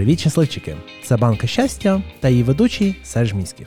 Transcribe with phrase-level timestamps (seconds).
[0.00, 0.76] Привіт, щасливчики!
[1.02, 3.66] Це банка щастя та її ведучий Серж Міськів.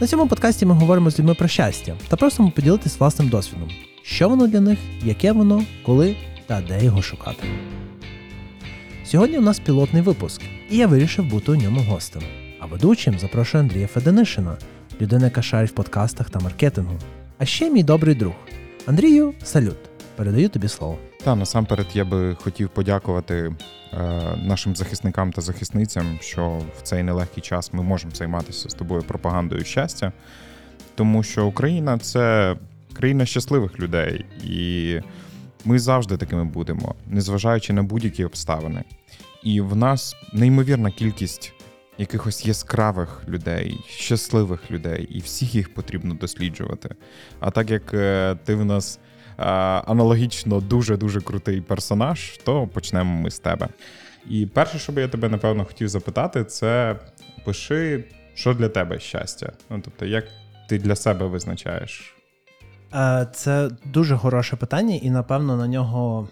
[0.00, 3.70] На цьому подкасті ми говоримо з людьми про щастя та просимо поділитись власним досвідом,
[4.02, 6.16] що воно для них, яке воно, коли
[6.46, 7.44] та де його шукати.
[9.04, 12.22] Сьогодні у нас пілотний випуск, і я вирішив бути у ньому гостем.
[12.60, 14.56] А ведучим запрошую Андрія Феденишина,
[15.00, 16.98] людина, яка шарить в подкастах та маркетингу.
[17.38, 18.34] А ще мій добрий друг.
[18.86, 19.76] Андрію, салют!
[20.16, 20.98] Передаю тобі слово.
[21.24, 23.52] Та насамперед я би хотів подякувати
[24.36, 29.64] нашим захисникам та захисницям, що в цей нелегкий час ми можемо займатися з тобою пропагандою
[29.64, 30.12] щастя,
[30.94, 32.56] тому що Україна це
[32.92, 35.00] країна щасливих людей, і
[35.64, 38.84] ми завжди такими будемо, незважаючи на будь-які обставини.
[39.42, 41.52] І в нас неймовірна кількість
[41.98, 46.94] якихось яскравих людей, щасливих людей, і всіх їх потрібно досліджувати.
[47.40, 49.00] А так як е, ти в нас
[49.38, 53.68] аналогічно дуже-дуже крутий персонаж, то почнемо ми з тебе.
[54.30, 56.96] І перше, що би я тебе напевно хотів запитати, це
[57.44, 59.52] пиши, що для тебе щастя.
[59.70, 60.24] Ну тобто, як
[60.68, 62.14] ти для себе визначаєш?
[62.94, 66.28] Е, це дуже хороше питання, і напевно на нього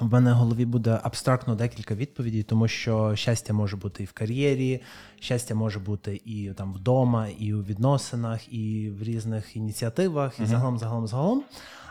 [0.00, 4.12] в мене в голові буде абстрактно декілька відповідей, тому що щастя може бути і в
[4.12, 4.80] кар'єрі,
[5.20, 10.78] щастя може бути і там вдома, і у відносинах, і в різних ініціативах, і загалом,
[10.78, 11.42] загалом, загалом.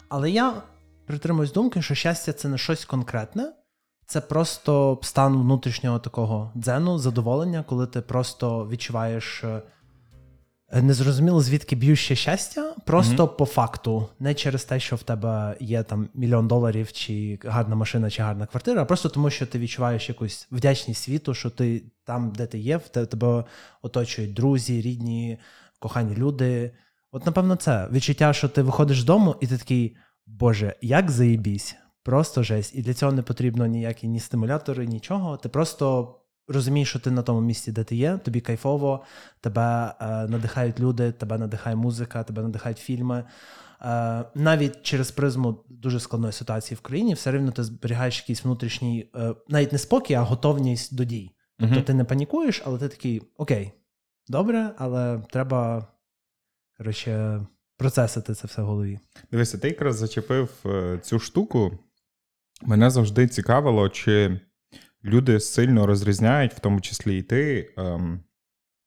[0.09, 0.53] Але я
[1.05, 3.53] притримуюсь думки, що щастя це не щось конкретне,
[4.05, 9.61] це просто стан внутрішнього такого дзену, задоволення, коли ти просто відчуваєш е,
[10.73, 13.35] незрозуміло, звідки б'юще щастя, просто mm-hmm.
[13.35, 18.09] по факту, не через те, що в тебе є там мільйон доларів, чи гарна машина,
[18.09, 22.31] чи гарна квартира, а просто тому, що ти відчуваєш якусь вдячність світу, що ти там,
[22.31, 23.44] де ти є, в тебе
[23.81, 25.38] оточують друзі, рідні,
[25.79, 26.71] кохані люди.
[27.11, 29.95] От, напевно, це відчуття, що ти виходиш з дому, і ти такий,
[30.27, 32.75] Боже, як заїбісь, просто жесть.
[32.75, 35.38] І для цього не потрібно ніякі ні стимулятори, нічого.
[35.38, 36.16] Ти просто
[36.47, 39.03] розумієш, що ти на тому місці, де ти є, тобі кайфово,
[39.41, 43.23] тебе е, надихають люди, тебе надихає музика, тебе надихають фільми.
[43.81, 49.11] Е, навіть через призму дуже складної ситуації в країні, все рівно ти зберігаєш якийсь внутрішній,
[49.16, 51.31] е, навіть не спокій, а готовність до дій.
[51.59, 51.84] Тобто uh-huh.
[51.84, 53.72] ти не панікуєш, але ти такий окей,
[54.28, 55.88] добре, але треба
[56.79, 57.41] коротше,
[57.78, 59.00] процесити це все в голові.
[59.31, 61.79] Дивися, ти якраз зачепив е, цю штуку.
[62.62, 64.40] Мене завжди цікавило, чи
[65.03, 68.23] люди сильно розрізняють, в тому числі і ти, ем,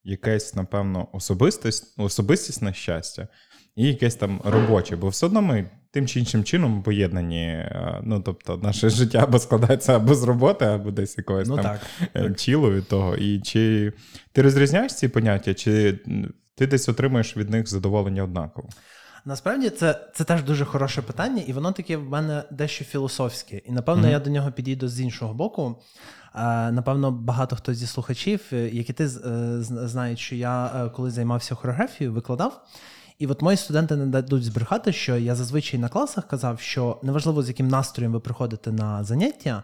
[0.05, 3.29] якесь, напевно, особистість, особистісне щастя
[3.77, 7.47] і якесь там робоче, бо все одно ми тим чи іншим чином поєднані.
[7.47, 11.65] Е, ну, тобто, наше життя або складається або з роботи, або десь якогось ну, там
[11.65, 11.81] так,
[12.15, 12.49] е, так.
[12.49, 13.17] від того.
[13.17, 13.93] І чи
[14.33, 15.99] ти розрізняєш ці поняття, чи
[16.55, 18.69] ти десь отримуєш від них задоволення однаково?
[19.25, 23.57] Насправді це це теж дуже хороше питання, і воно таке в мене дещо філософське.
[23.57, 24.11] І напевно mm-hmm.
[24.11, 25.83] я до нього підійду з іншого боку.
[26.71, 32.65] Напевно, багато хто зі слухачів, е, які ти знають, що я коли займався хореографією, викладав.
[33.23, 37.43] І от мої студенти не дадуть збрехати, що я зазвичай на класах казав, що неважливо,
[37.43, 39.63] з яким настроєм ви приходите на заняття,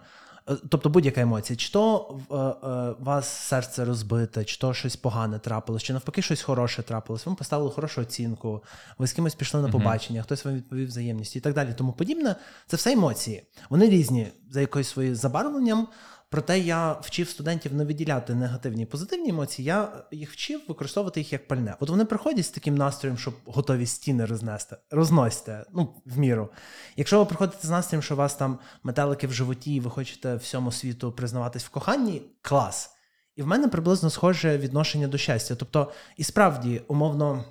[0.50, 5.38] е, тобто будь-яка емоція, чи то е, е, вас серце розбите, чи то щось погане
[5.38, 8.62] трапилось, чи навпаки щось хороше трапилось, вам поставили хорошу оцінку,
[8.98, 11.74] ви з кимось пішли на побачення, хтось вам відповів взаємністю і так далі.
[11.76, 12.36] Тому подібне,
[12.66, 13.42] це все емоції.
[13.70, 15.88] Вони різні за якоюсь своїм забарвленням.
[16.30, 21.32] Проте я вчив студентів не виділяти негативні і позитивні емоції, я їх вчив використовувати їх
[21.32, 21.76] як пальне.
[21.80, 26.48] От вони приходять з таким настроєм, щоб готові стіни рознести, розносьте, ну, в міру.
[26.96, 30.34] Якщо ви приходите з настроєм, що у вас там метелики в животі, і ви хочете
[30.34, 32.90] всьому світу признаватись в коханні, клас.
[33.36, 35.54] І в мене приблизно схоже відношення до щастя.
[35.54, 37.44] Тобто, і справді, умовно,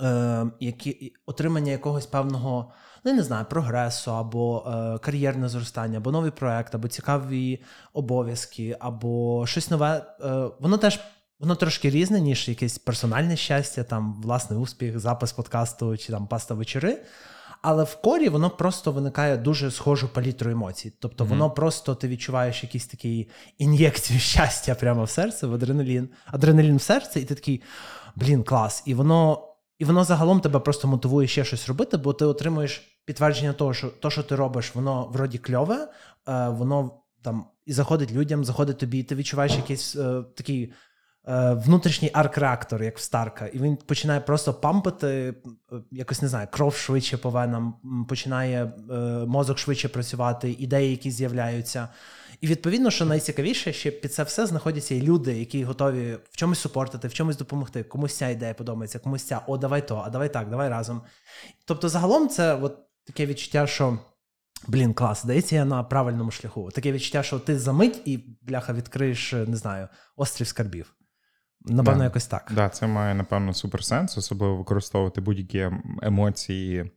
[0.00, 2.72] е, які, отримання якогось певного
[3.04, 7.62] ну, не знаю, прогресу, або е, кар'єрне зростання, або новий проект, або цікаві
[7.92, 10.04] обов'язки, або щось нове.
[10.24, 11.00] Е, воно теж
[11.40, 16.54] воно трошки різне, ніж якесь персональне щастя, там власний успіх, запис подкасту чи там паста
[16.54, 17.02] вечори.
[17.62, 20.92] Але в корі воно просто виникає дуже схожу палітру емоцій.
[21.00, 21.28] Тобто, mm-hmm.
[21.28, 23.28] воно просто ти відчуваєш якийсь такий
[23.58, 27.62] ін'єкцію щастя прямо в серце, в адреналін, адреналін в серце, і ти такий
[28.16, 28.82] блін, клас.
[28.86, 29.49] І воно
[29.80, 33.88] і воно загалом тебе просто мотивує ще щось робити, бо ти отримуєш підтвердження того, що
[33.88, 35.88] то, що ти робиш, воно вроді кльове,
[36.28, 36.90] е, воно
[37.22, 40.72] там і заходить людям, заходить тобі, і ти відчуваєш якийсь е, такий
[41.28, 45.34] е, внутрішній арк-реактор, як в Старка, і він починає просто пампити,
[45.72, 47.74] е, якось не знаю, кров швидше по венам,
[48.08, 48.94] починає е,
[49.26, 51.88] мозок швидше працювати, ідеї, які з'являються.
[52.40, 56.58] І відповідно, що найцікавіше, ще під це все знаходяться і люди, які готові в чомусь
[56.58, 57.82] супортити, в чомусь допомогти.
[57.82, 61.02] Комусь ця ідея подобається, комусь ця, о, давай то, а давай так, давай разом.
[61.64, 63.98] Тобто, загалом, це от таке відчуття, що
[64.68, 66.70] Блін, клас, здається, я на правильному шляху.
[66.70, 70.94] Таке відчуття, що ти за мить і бляха відкриєш, не знаю, острів скарбів.
[71.60, 72.04] Напевно, да.
[72.04, 72.44] якось так.
[72.44, 76.90] Так, да, це має, напевно, суперсенс, особливо використовувати будь-які ем, емоції.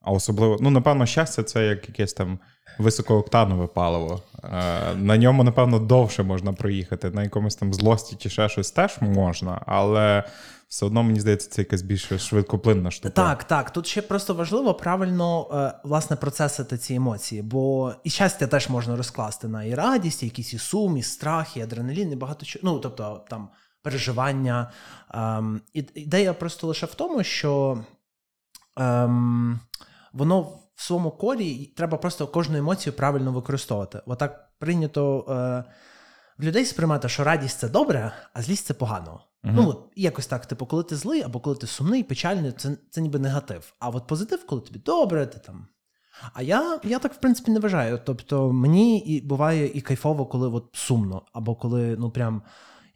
[0.00, 2.38] А особливо, ну, напевно, щастя це як якесь там
[2.78, 4.22] високооктанове паливо.
[4.44, 7.10] Е, на ньому, напевно, довше можна проїхати.
[7.10, 10.24] На якомусь там злості чи ще щось теж можна, але
[10.68, 13.10] все одно мені здається, це якась більш швидкоплинна штука.
[13.10, 13.70] Так, так.
[13.70, 18.96] Тут ще просто важливо правильно е, власне процесити ці емоції, бо і щастя теж можна
[18.96, 22.62] розкласти на і радість, і якісь і сум, і страх, і адреналін, і багато чого.
[22.64, 23.48] Ну, тобто там
[23.82, 24.70] переживання.
[25.14, 25.60] Ем,
[25.94, 27.78] Ідея просто лише в тому, що
[28.76, 29.60] ем,
[30.12, 34.00] воно в своєму колі треба просто кожну емоцію правильно використовувати.
[34.06, 35.64] Отак прийнято е,
[36.38, 39.20] в людей сприймати, що радість це добре, а злість це погано.
[39.44, 39.52] Uh-huh.
[39.54, 43.00] Ну, от, якось так, типу, коли ти злий, або коли ти сумний, печальний, це це
[43.00, 43.74] ніби негатив.
[43.78, 45.66] А от позитив, коли тобі добре, ти там.
[46.32, 48.00] А я я так, в принципі, не вважаю.
[48.04, 52.42] Тобто, мені і буває і кайфово, коли от сумно, або коли, ну прям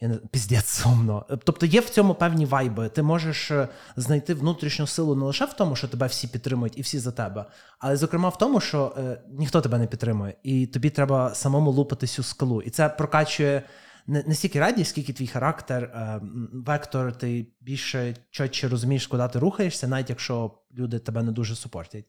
[0.00, 1.26] я не піздець сумно.
[1.44, 2.88] Тобто є в цьому певні вайби.
[2.88, 6.82] Ти можеш е, знайти внутрішню силу не лише в тому, що тебе всі підтримують і
[6.82, 7.44] всі за тебе,
[7.79, 12.19] але зокрема в тому, що е, ніхто тебе не підтримує, і тобі треба самому лупатись
[12.19, 12.62] у скалу.
[12.62, 13.62] І це прокачує
[14.06, 16.20] не, не стільки радість, скільки твій характер, е,
[16.53, 22.05] вектор, ти більше чотче розумієш, куди ти рухаєшся, навіть якщо люди тебе не дуже супортять.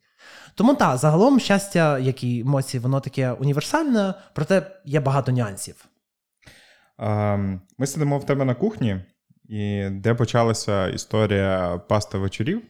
[0.55, 5.90] Тому так, загалом щастя, як і емоції, воно таке універсальне, проте є багато нюансів.
[7.77, 9.01] Ми сидимо в тебе на кухні,
[9.49, 12.61] і де почалася історія пасти вечорів.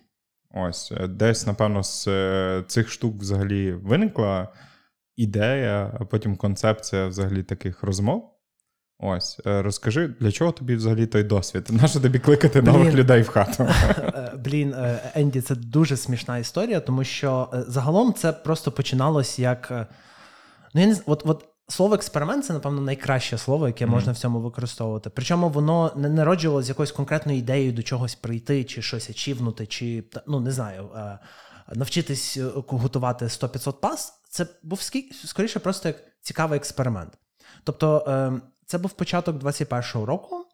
[0.53, 4.47] Ось, десь, напевно, з е, цих штук взагалі виникла
[5.15, 8.37] ідея, а потім концепція взагалі таких розмов.
[8.99, 11.67] Ось, е, розкажи, для чого тобі взагалі той досвід?
[11.71, 12.73] Нащо тобі кликати Блін.
[12.73, 13.67] нових людей в хату?
[14.15, 14.75] Е, блін,
[15.15, 19.87] Енді, це дуже смішна історія, тому що загалом це просто починалось як.
[20.73, 23.89] Ну, я не от, от Слово експеримент це, напевно, найкраще слово, яке mm-hmm.
[23.89, 25.09] можна в цьому використовувати.
[25.09, 30.03] Причому воно не народжувалося з якоюсь конкретною ідеєю до чогось прийти, чи щось ачівнути, чи
[30.27, 31.19] ну не знаю, е,
[31.75, 34.13] навчитись е, готувати 100-500 пас.
[34.29, 34.81] Це був
[35.25, 37.17] скоріше просто як цікавий експеримент.
[37.63, 40.45] Тобто, е, це був початок 21-го року.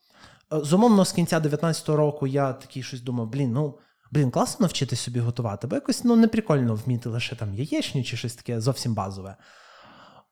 [0.52, 3.80] Зумовно, з кінця 19-го року я такий щось думав: блін, ну.
[4.12, 8.18] Блін, класно навчитись собі готувати, бо якось ну, не прикольно вміти лише там яєчню чи
[8.18, 9.36] щось таке зовсім базове.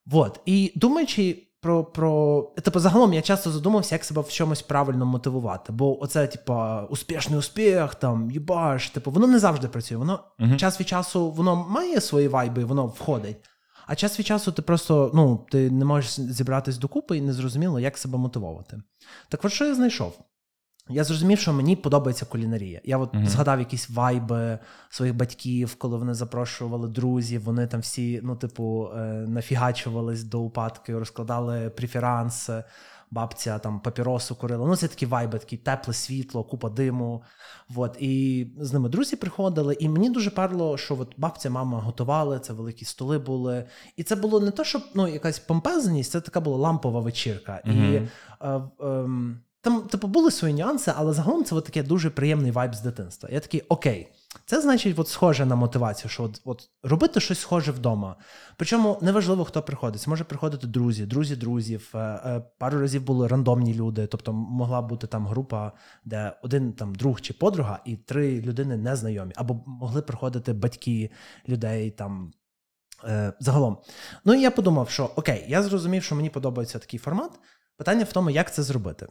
[0.06, 0.40] Вот.
[0.46, 1.84] І думаючи про.
[1.84, 2.42] про...
[2.64, 5.74] Типу, загалом я часто задумався, як себе в чомусь правильно мотивувати.
[5.74, 6.54] Бо оце, типу,
[6.90, 9.98] успішний успіх, там, їбаш, типу, воно не завжди працює.
[9.98, 13.38] Воно uh час від часу воно має свої вайби, воно входить.
[13.88, 17.80] А час від часу ти просто ну, ти не можеш зібратись докупи і не зрозуміло,
[17.80, 18.82] як себе мотивувати.
[19.30, 20.20] Так от що я знайшов?
[20.90, 22.82] Я зрозумів, що мені подобається кулінарія.
[22.84, 23.28] Я от mm-hmm.
[23.28, 24.60] згадав якісь вайби
[24.90, 27.44] своїх батьків, коли вони запрошували друзів.
[27.44, 32.50] Вони там всі, ну, типу, е, нафігачувались до упадки, розкладали преферанс,
[33.12, 34.68] бабця там папіросу курила.
[34.68, 37.24] Ну, це такі вайби, такі тепле світло, купа диму.
[37.76, 37.98] От.
[38.00, 39.78] І з ними друзі приходили.
[39.80, 43.66] І мені дуже перло, що от бабця, мама готували, це великі столи були.
[43.96, 47.62] І це було не то, щоб ну, якась помпезність, це така була лампова вечірка.
[47.66, 47.92] Mm-hmm.
[47.92, 48.10] І
[48.42, 49.10] е, е,
[49.66, 53.30] там, типу, були свої нюанси, але загалом це от таке дуже приємний вайб з дитинства.
[53.32, 54.12] Я такий, окей,
[54.46, 58.16] це значить, от схоже на мотивацію, що от, от робити щось схоже вдома.
[58.58, 60.08] Причому неважливо, хто приходить.
[60.08, 61.92] Може приходити друзі, друзі, друзів.
[61.96, 64.08] Е, е, пару разів були рандомні люди.
[64.08, 65.72] Тобто могла бути там група,
[66.04, 71.12] де один там друг чи подруга, і три людини незнайомі, або могли приходити батьки
[71.50, 72.32] людей там.
[73.04, 73.78] Е, загалом.
[74.26, 77.32] Ну і я подумав, що окей, я зрозумів, що мені подобається такий формат.
[77.78, 79.08] Питання в тому, як це зробити.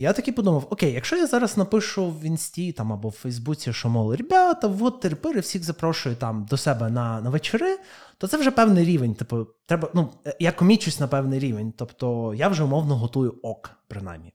[0.00, 3.88] Я таки подумав: окей, якщо я зараз напишу в інсті там або в Фейсбуці, що
[3.88, 7.78] мов, ребята, вот терпири, всіх запрошую там до себе на на вечори,
[8.18, 9.14] то це вже певний рівень.
[9.14, 11.72] Типу, треба, ну, я комічусь на певний рівень.
[11.76, 14.32] Тобто я вже умовно готую ок, принаймні.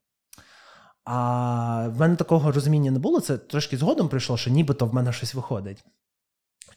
[1.03, 3.19] А в мене такого розуміння не було.
[3.19, 5.83] Це трошки згодом прийшло, що нібито в мене щось виходить.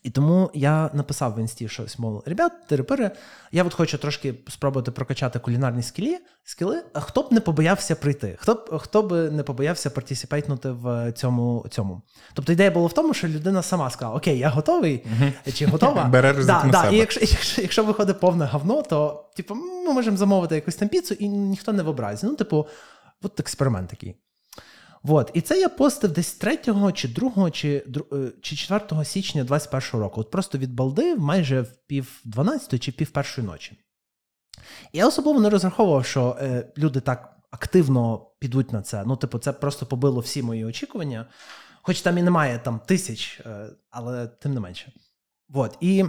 [0.02, 3.10] І тому я написав в інсті щось, мов, ребят, терепири,
[3.52, 8.36] я от хочу трошки спробувати прокачати кулінарні скілі, скіли, а хто б не побоявся прийти,
[8.40, 11.66] хто б хто б не побоявся партісипейтнути в цьому.
[11.70, 12.02] цьому.
[12.34, 15.06] Тобто ідея була в тому, що людина сама сказала: Окей, я готовий
[15.54, 16.04] чи готова.
[16.12, 16.96] Бере да, на да, себе.
[16.96, 21.14] І якщо, якщо якщо, виходить повне говно, то типу, ми можемо замовити якусь там піцу,
[21.14, 22.26] і ніхто не в образі.
[22.26, 22.66] Ну, типу,
[23.22, 24.16] от експеримент такий.
[25.02, 25.30] Вот.
[25.34, 26.58] І це я постив десь 3
[26.94, 30.20] чи 2 чи е, чи 4 січня 21 року.
[30.20, 33.78] От просто від балди майже в пів 12 чи пів першої ночі.
[34.92, 39.04] Я особливо не розраховував, що е, люди так активно підуть на це.
[39.06, 41.26] Ну, типу, це просто побило всі мої очікування.
[41.82, 44.92] Хоч там і немає там тисяч, е, але тим не менше.
[45.48, 45.76] Вот.
[45.80, 46.04] І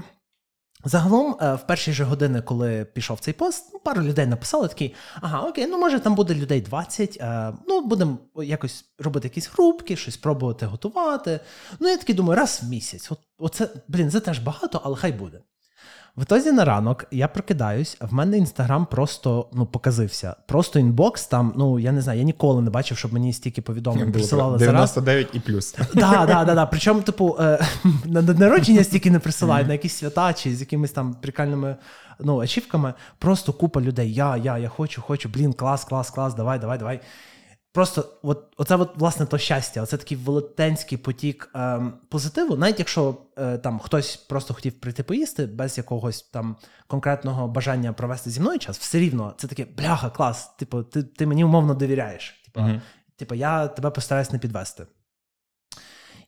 [0.84, 4.96] Загалом, е, в перші ж години, коли пішов цей пост, ну, пару людей написали такі:
[5.22, 9.96] ага, окей, ну може там буде людей 20, е, ну будемо якось робити якісь групки,
[9.96, 11.40] щось пробувати готувати.
[11.80, 13.12] Ну, я такий думаю, раз в місяць.
[13.12, 15.42] От, Оце, блін, це теж багато, але хай буде.
[16.20, 20.36] В ітозі на ранок я прокидаюсь, в мене інстаграм просто ну, показився.
[20.46, 24.12] Просто інбокс там, ну я не знаю, я ніколи не бачив, щоб мені стільки повідомлень
[24.12, 25.76] присилали 99 і плюс.
[25.94, 26.66] Да, да, да, да.
[26.72, 27.60] Причому, типу, е,
[28.06, 31.76] на народження стільки не присилають, на якісь свята чи з якимись там прикольними
[32.20, 32.94] ну, ачівками.
[33.18, 34.14] Просто купа людей.
[34.14, 37.00] Я, я, я хочу, хочу, блін, клас, клас, клас, давай, давай, давай.
[37.72, 43.18] Просто от, оце от, власне то щастя, оце такий велетенський потік е, позитиву, навіть якщо
[43.38, 46.56] е, там хтось просто хотів прийти поїсти без якогось там
[46.88, 50.56] конкретного бажання провести зі мною час, все рівно це таке бляха, клас.
[50.60, 52.42] Типу, ти ти мені умовно довіряєш.
[52.46, 52.82] Типу, uh-huh.
[53.18, 54.86] типу, я тебе постараюсь не підвести.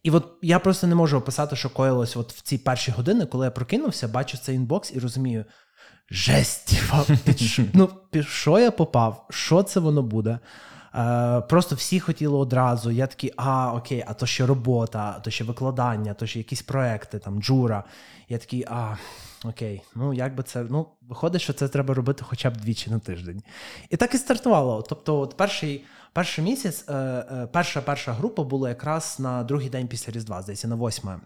[0.04, 3.46] І от я просто не можу описати, що коїлось от в ці перші години, коли
[3.46, 5.46] я прокинувся, бачу цей інбокс і розумію.
[6.10, 6.82] Жесть,
[7.26, 9.28] під, ну, під що я попав?
[9.30, 10.40] Що це воно буде?
[10.96, 12.92] Е, Просто всі хотіли одразу.
[12.92, 17.20] Я такий, а, окей, а то ще робота, то ще викладання, то ще якісь проекти,
[17.20, 17.84] там, джура.
[18.30, 18.98] Я такий, а,
[19.46, 20.66] окей, ну як би це.
[20.70, 23.44] Ну, виходить, що це треба робити хоча б двічі на тиждень.
[23.90, 24.82] І так і стартувало.
[24.82, 29.88] Тобто, от перший перший місяць, е, е, перша перша група була якраз на другий день
[29.88, 31.20] після Різдва, здається, на 8 е,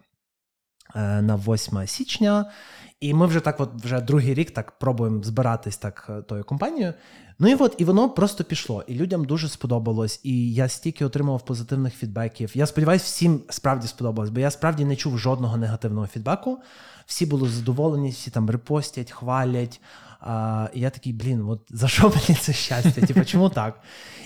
[0.96, 2.52] на 8 січня.
[3.00, 6.94] І ми вже так, от вже другий рік так пробуємо збиратись так е, тою компанією.
[7.40, 8.84] Ну і от і воно просто пішло.
[8.88, 10.20] І людям дуже сподобалось.
[10.24, 12.52] І я стільки отримав позитивних фідбеків.
[12.54, 16.60] Я сподіваюся, всім справді сподобалось, бо я справді не чув жодного негативного фідбеку.
[17.06, 19.82] Всі були задоволені, всі там репостять, хвалять.
[20.20, 23.06] А, І я такий, блін, от за що мені це щастя?
[23.06, 23.82] Типу, чому так?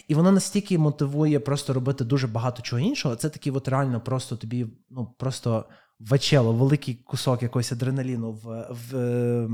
[0.07, 3.15] І воно настільки мотивує просто робити дуже багато чого іншого.
[3.15, 5.65] Це такий от реально просто тобі, ну просто
[5.99, 9.49] вечело, великий кусок якогось адреналіну в, в,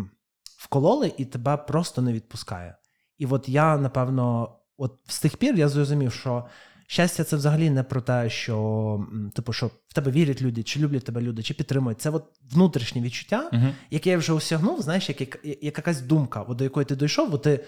[0.58, 2.76] вкололи, і тебе просто не відпускає.
[3.18, 6.46] І от я, напевно, от з тих пір я зрозумів, що
[6.88, 11.04] щастя це взагалі не про те, що типу, що в тебе вірять люди, чи люблять
[11.04, 12.02] тебе люди, чи підтримують.
[12.02, 13.74] Це от внутрішнє відчуття, uh-huh.
[13.92, 17.30] яке я вже осягнув, знаєш, як, як, як якась думка, от до якої ти дійшов,
[17.32, 17.66] бо ти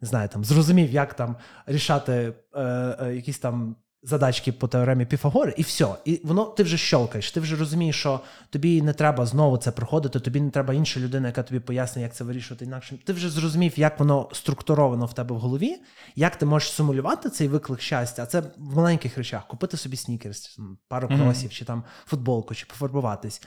[0.00, 2.62] не знаю, там зрозумів, як там рішати е,
[3.00, 5.86] е, якісь там задачки по теоремі Піфагора, і все.
[6.04, 10.20] І воно ти вже щолкаєш, ти вже розумієш, що тобі не треба знову це проходити,
[10.20, 12.98] тобі не треба інша людина, яка тобі пояснює, як це вирішувати інакше.
[13.04, 15.76] Ти вже зрозумів, як воно структуровано в тебе в голові,
[16.16, 18.22] як ти можеш симулювати цей виклик щастя.
[18.22, 21.54] А це в маленьких речах: купити собі снікерс, пару кросів, mm-hmm.
[21.54, 23.42] чи там футболку, чи пофарбуватись.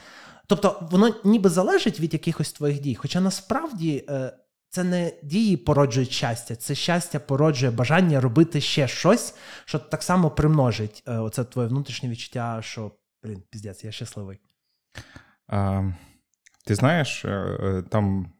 [0.47, 2.95] Тобто воно ніби залежить від якихось твоїх дій.
[2.95, 4.33] Хоча насправді е,
[4.73, 10.31] це не дії породжують щастя, це щастя породжує бажання робити ще щось, що так само
[10.31, 12.91] примножить е, оце твоє внутрішнє відчуття, що
[13.23, 14.39] блін, піздець, я щасливий.
[15.47, 15.83] А,
[16.65, 18.33] Ти знаєш, е, е, там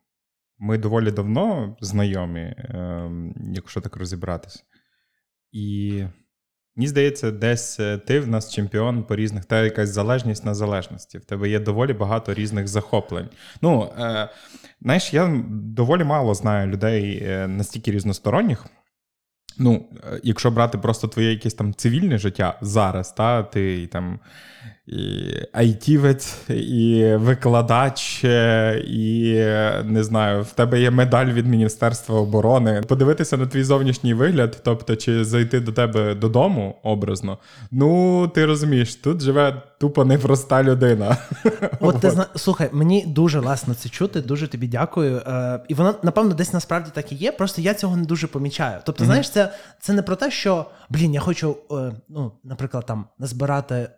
[0.57, 2.55] ми доволі давно знайомі,
[3.53, 4.65] якщо так розібратись.
[5.51, 6.03] І
[6.75, 11.17] Мені здається, десь е, ти в нас чемпіон по різних, та якась залежність на залежності.
[11.17, 13.29] В тебе є доволі багато різних захоплень.
[13.61, 14.29] Ну, е,
[14.81, 18.65] знаєш, я доволі мало знаю людей е, настільки різносторонніх.
[19.57, 24.19] Ну, е, якщо брати просто твоє якесь там цивільне життя зараз, та ти там
[24.87, 28.23] і айтівець, і викладач,
[28.87, 29.33] і
[29.83, 32.81] не знаю, в тебе є медаль від Міністерства оборони.
[32.87, 37.37] Подивитися на твій зовнішній вигляд, тобто, чи зайти до тебе додому образно.
[37.71, 41.17] Ну, ти розумієш, тут живе тупо непроста людина.
[41.79, 42.25] От ти зна...
[42.35, 45.17] слухай, мені дуже лесно це чути, дуже тобі дякую.
[45.17, 47.31] Е, І воно, напевно, десь насправді так і є.
[47.31, 48.79] Просто я цього не дуже помічаю.
[48.85, 49.07] Тобто, mm-hmm.
[49.07, 53.89] знаєш, це це не про те, що блін, я хочу, е, ну, наприклад, там назбирати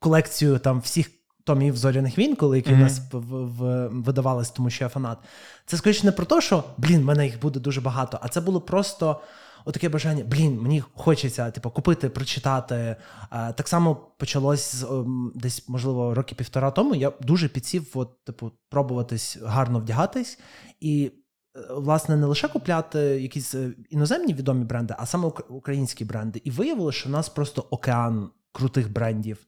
[0.00, 1.10] колекцію там всіх
[1.44, 2.76] томів зоряних війн, коли які mm-hmm.
[2.76, 5.18] в нас в, в, видавались, тому що я фанат.
[5.66, 8.40] Це скоріше не про те, що блін, в мене їх буде дуже багато, а це
[8.40, 9.20] було просто.
[9.64, 12.96] Отаке бажання, блін, мені хочеться типу, купити, прочитати.
[13.30, 16.94] А, Так само почалось ем, десь, можливо, роки півтора тому.
[16.94, 20.38] Я дуже підсів, от, типу, пробуватись гарно вдягатись,
[20.80, 21.12] і,
[21.56, 26.40] е, власне, не лише купляти якісь е, іноземні відомі бренди, а саме українські бренди.
[26.44, 29.46] І виявилося, що в нас просто океан крутих брендів.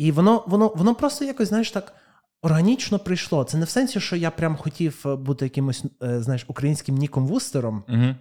[0.00, 1.92] І воно воно, воно просто якось, знаєш, так
[2.42, 3.44] органічно прийшло.
[3.44, 7.26] Це не в сенсі, що я прям хотів е, бути якимось, е, знаєш, українським Ніком
[7.26, 7.84] Вустером.
[7.88, 8.14] Угу.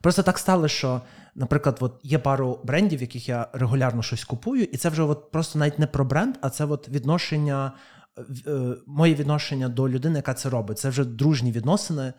[0.00, 1.00] Просто так стало, що,
[1.34, 5.58] наприклад, от є пару брендів, яких я регулярно щось купую, і це вже от просто
[5.58, 7.72] навіть не про бренд, а це от відношення,
[8.46, 10.78] е, моє відношення до людини, яка це робить.
[10.78, 12.12] Це вже дружні відносини.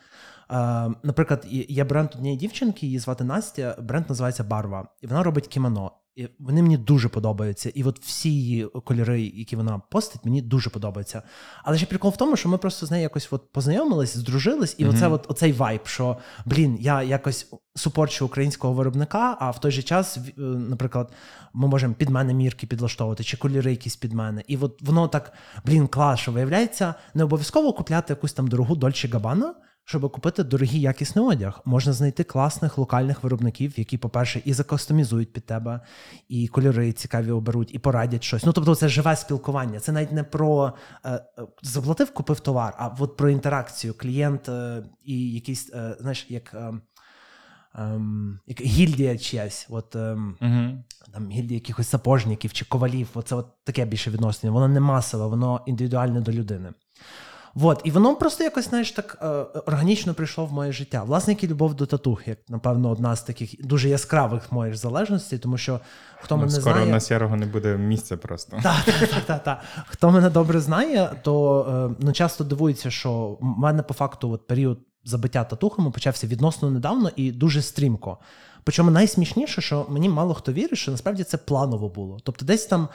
[1.03, 5.91] Наприклад, є бренд однієї дівчинки, її звати Настя, бренд називається Барва, і вона робить кімоно.
[6.19, 7.69] І Вони мені дуже подобаються.
[7.69, 11.21] І от всі її кольори, які вона постить, мені дуже подобаються.
[11.63, 14.85] Але ще прикол в тому, що ми просто з нею якось от познайомились, здружились, і
[14.85, 14.89] mm-hmm.
[14.89, 19.83] оце от, оцей вайб, що блін, я якось супорчу українського виробника, а в той же
[19.83, 21.11] час, е, наприклад,
[21.53, 24.43] ми можемо під мене мірки підлаштовувати, чи кольори якісь під мене.
[24.47, 25.33] І от воно так,
[25.65, 29.55] блін, клас, що виявляється, не обов'язково купляти якусь там дорогу Дольче Габана
[29.89, 35.46] щоб купити дорогий якісний одяг, можна знайти класних локальних виробників, які, по-перше, і закастомізують під
[35.46, 35.79] тебе,
[36.27, 38.46] і кольори цікаві оберуть, і порадять щось.
[38.46, 39.79] Ну тобто, це живе спілкування.
[39.79, 40.74] Це навіть не про
[41.05, 41.22] е, е
[41.62, 43.93] заплатив, купив товар, а от про інтеракцію.
[43.93, 46.53] Клієнт е, і якийсь, е, знаєш, як.
[46.53, 46.74] Е,
[47.75, 50.77] ем, як гільдія чиясь, от ем, uh-huh.
[51.13, 53.08] там гільдія якихось сапожників чи ковалів.
[53.13, 54.53] Оце от таке більше відношення.
[54.53, 56.69] Воно не масове, воно індивідуальне до людини.
[57.56, 57.82] Вот.
[57.84, 59.27] І воно просто якось знаєш, так е,
[59.65, 61.03] органічно прийшло в моє життя.
[61.03, 65.39] Власне, як і любов до татух, як, напевно, одна з таких дуже яскравих моїх залежностей,
[65.39, 65.79] тому що
[66.22, 66.91] хто ну, мене скоро знає...
[66.91, 68.58] на сірого не буде місця просто.
[68.63, 69.60] Так, так, так, так.
[69.88, 74.48] Хто мене добре знає, то е, ну, часто дивується, що в мене по факту от,
[74.48, 78.18] період забиття татухами почався відносно недавно і дуже стрімко.
[78.63, 82.20] Причому найсмішніше, що мені мало хто вірить, що насправді це планово було.
[82.24, 82.88] Тобто, десь там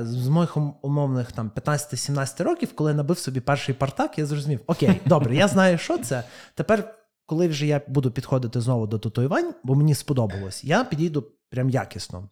[0.00, 5.00] з моїх умовних там 15-17 років, коли я набив собі перший партак, я зрозумів, окей,
[5.06, 6.24] добре, я знаю, що це.
[6.54, 6.94] Тепер,
[7.26, 12.28] коли вже я буду підходити знову до татуювань, бо мені сподобалось, я підійду прям якісно.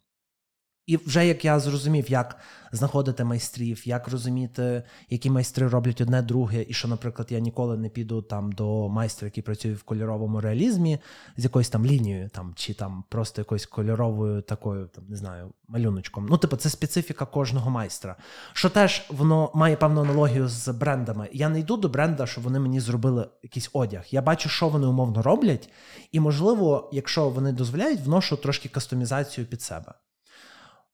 [0.85, 2.37] І вже як я зрозумів, як
[2.71, 7.89] знаходити майстрів, як розуміти, які майстри роблять одне друге, і що, наприклад, я ніколи не
[7.89, 10.99] піду там до майстра, який працює в кольоровому реалізмі,
[11.37, 16.27] з якоюсь там лінією, там чи там просто якоюсь кольоровою такою, там не знаю, малюночком.
[16.29, 18.15] Ну, типу, це специфіка кожного майстра.
[18.53, 21.29] Що теж воно має певну аналогію з брендами.
[21.33, 24.05] Я не йду до бренда, щоб вони мені зробили якийсь одяг.
[24.11, 25.69] Я бачу, що вони умовно роблять,
[26.11, 29.93] і можливо, якщо вони дозволяють, вношу трошки кастомізацію під себе.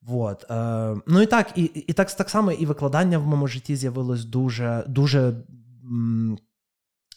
[0.07, 0.51] Вот.
[0.51, 4.25] Е, Ну і так, і і так так само і викладання в моєму житті з'явилось
[4.25, 5.33] дуже дуже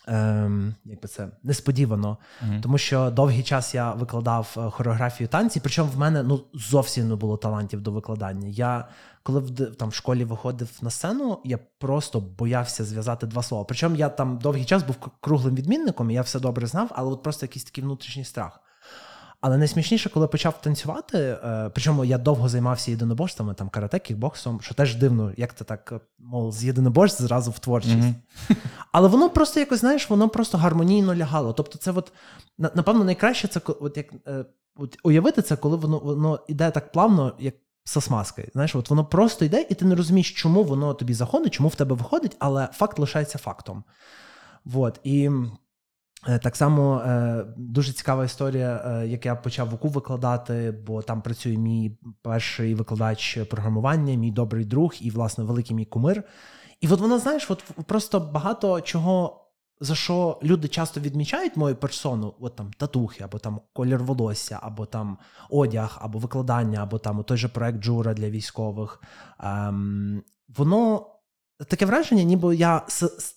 [0.08, 0.50] е,
[0.84, 2.18] як би це, несподівано.
[2.44, 2.60] Mm-hmm.
[2.60, 7.14] Тому що довгий час я викладав е, хореографію танці, причому в мене ну, зовсім не
[7.14, 8.48] було талантів до викладання.
[8.48, 8.88] Я
[9.22, 13.64] коли в там в школі виходив на сцену, я просто боявся зв'язати два слова.
[13.64, 17.22] Причому я там довгий час був круглим відмінником, і я все добре знав, але от
[17.22, 18.60] просто якийсь такий внутрішній страх.
[19.40, 24.74] Але найсмішніше, коли почав танцювати, е, причому я довго займався єдиноборствами, там карате, кікбоксом, що
[24.74, 27.96] теж дивно, як ти так, мов, з єдиноборств зразу в творчість.
[27.96, 28.56] Mm-hmm.
[28.92, 31.52] Але воно просто якось, знаєш, воно просто гармонійно лягало.
[31.52, 32.12] Тобто, це от,
[32.58, 34.44] напевно, найкраще це от як е,
[34.76, 38.50] от уявити це, коли воно воно йде так плавно, як сосмаски.
[38.52, 41.74] Знаєш, от воно просто йде, і ти не розумієш, чому воно тобі заходить, чому в
[41.74, 43.84] тебе виходить, але факт лишається фактом.
[44.64, 45.00] Вот.
[45.04, 45.30] І
[46.42, 51.56] так само е, дуже цікава історія, е, як я почав ВУКУ викладати, бо там працює
[51.56, 56.22] мій перший викладач програмування, мій добрий друг і, власне, великий мій кумир.
[56.80, 59.46] І от воно, знаєш, от просто багато чого,
[59.80, 64.86] за що люди часто відмічають мою персону, от там татухи, або там колір волосся, або
[64.86, 65.18] там
[65.50, 69.02] одяг, або викладання, або там той же проект Джура для військових.
[69.40, 70.22] Ем,
[70.56, 71.06] Воно
[71.68, 72.82] Таке враження, ніби я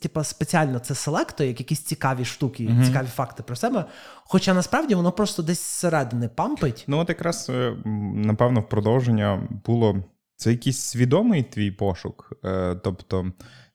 [0.01, 2.86] типа, спеціально це селектую, як якісь цікаві штуки, mm-hmm.
[2.86, 3.86] цікаві факти про себе.
[4.25, 6.83] Хоча насправді воно просто десь зсередини пампить.
[6.88, 7.75] Ну, от якраз, е,
[8.15, 10.03] напевно, в продовження було
[10.36, 12.33] це якийсь свідомий твій пошук.
[12.45, 13.31] Е, тобто,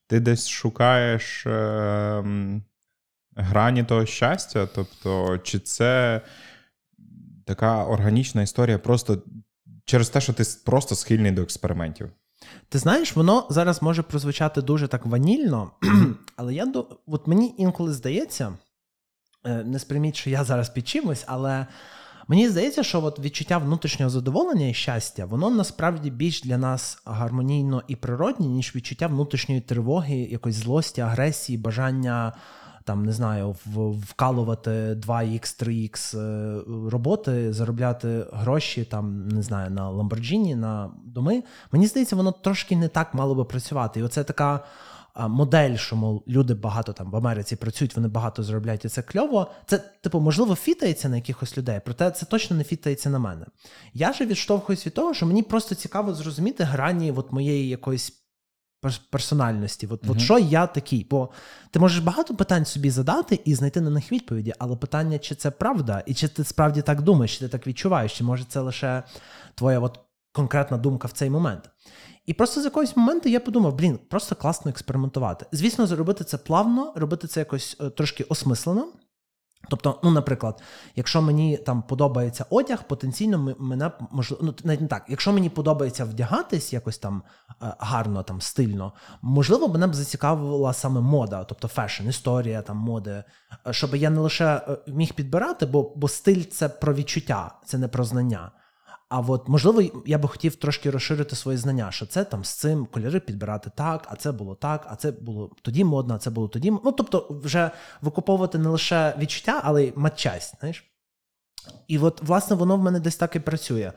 [0.07, 2.25] ти десь шукаєш е,
[3.37, 6.21] грані того щастя, тобто, чи це
[7.45, 9.23] така органічна історія просто
[9.85, 12.11] через те, що ти просто схильний до експериментів.
[12.69, 15.71] Ти знаєш, воно зараз може прозвучати дуже так ванільно,
[16.37, 16.73] але я
[17.07, 18.59] от мені інколи здається,
[19.45, 21.67] е, не сприйміть, що я зараз під чимось, але
[22.29, 27.83] мені здається, що от відчуття внутрішнього задоволення і щастя, воно насправді більш для нас гармонійно
[27.89, 32.33] і природне, ніж відчуття внутрішньої тривоги, якоїсь злості, агресії, бажання
[32.89, 33.57] там не знаю,
[34.09, 41.43] вкалувати 2Х, 3Х е, роботи, заробляти гроші там, не знаю, на Lamborghini, на доми.
[41.73, 44.01] Мені здається, воно трошки не так мало би працювати.
[44.01, 44.65] І оце така.
[45.29, 49.51] Модель, що мов люди багато там в Америці працюють, вони багато заробляють, і це кльово.
[49.67, 53.47] Це, типу, можливо, фітається на якихось людей, проте це точно не фітається на мене.
[53.95, 58.18] Я же відштовхуюсь від того, що мені просто цікаво зрозуміти грані от моєї якоїсь
[59.11, 59.89] персональності.
[59.91, 60.11] От, uh-huh.
[60.11, 61.07] от що я такий?
[61.11, 61.29] Бо
[61.71, 65.51] ти можеш багато питань собі задати і знайти на них відповіді, але питання, чи це
[65.51, 69.03] правда, і чи ти справді так думаєш, чи ти так відчуваєш, чи може це лише
[69.55, 70.01] твоя от
[70.33, 71.71] конкретна думка в цей момент.
[72.27, 75.47] І просто з якогось моменту я подумав: блін, просто класно експериментувати.
[75.53, 78.93] Звісно, зробити це плавно, робити це якось е, трошки осмислено.
[79.69, 80.63] Тобто, ну, наприклад,
[80.97, 85.05] якщо мені там подобається одяг, потенційно мене можливо, ну навіть не так.
[85.09, 87.23] Якщо мені подобається вдягатись якось там
[87.63, 88.93] е, гарно, там стильно,
[89.23, 93.25] можливо, мене б зацікавила саме мода, тобто fashion, історія там моди,
[93.67, 97.79] е, щоб я не лише е, міг підбирати, бо бо стиль це про відчуття, це
[97.79, 98.51] не про знання.
[99.09, 102.87] А от можливо, я би хотів трошки розширити свої знання, що це там з цим
[102.87, 106.49] кольори підбирати так, а це було так, а це було тоді модно, а це було
[106.49, 106.71] тоді.
[106.71, 107.71] Ну тобто, вже
[108.03, 110.55] викуповувати не лише відчуття, але й матчасть.
[110.61, 110.85] знаєш.
[111.89, 113.93] І от, власне, воно в мене десь так і працює.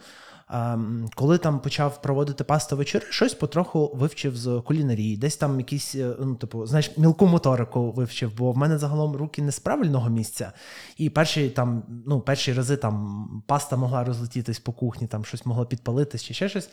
[0.54, 5.96] Ем, коли там почав проводити паста вечори, щось потроху вивчив з кулінарії, десь там якісь,
[5.96, 10.10] е, ну, типу, знаєш, мілку моторику вивчив, бо в мене загалом руки не з правильного
[10.10, 10.52] місця.
[10.98, 15.66] І перші там, ну, перші рази там паста могла розлетітись по кухні, там щось могло
[15.66, 16.70] підпалитись чи ще щось.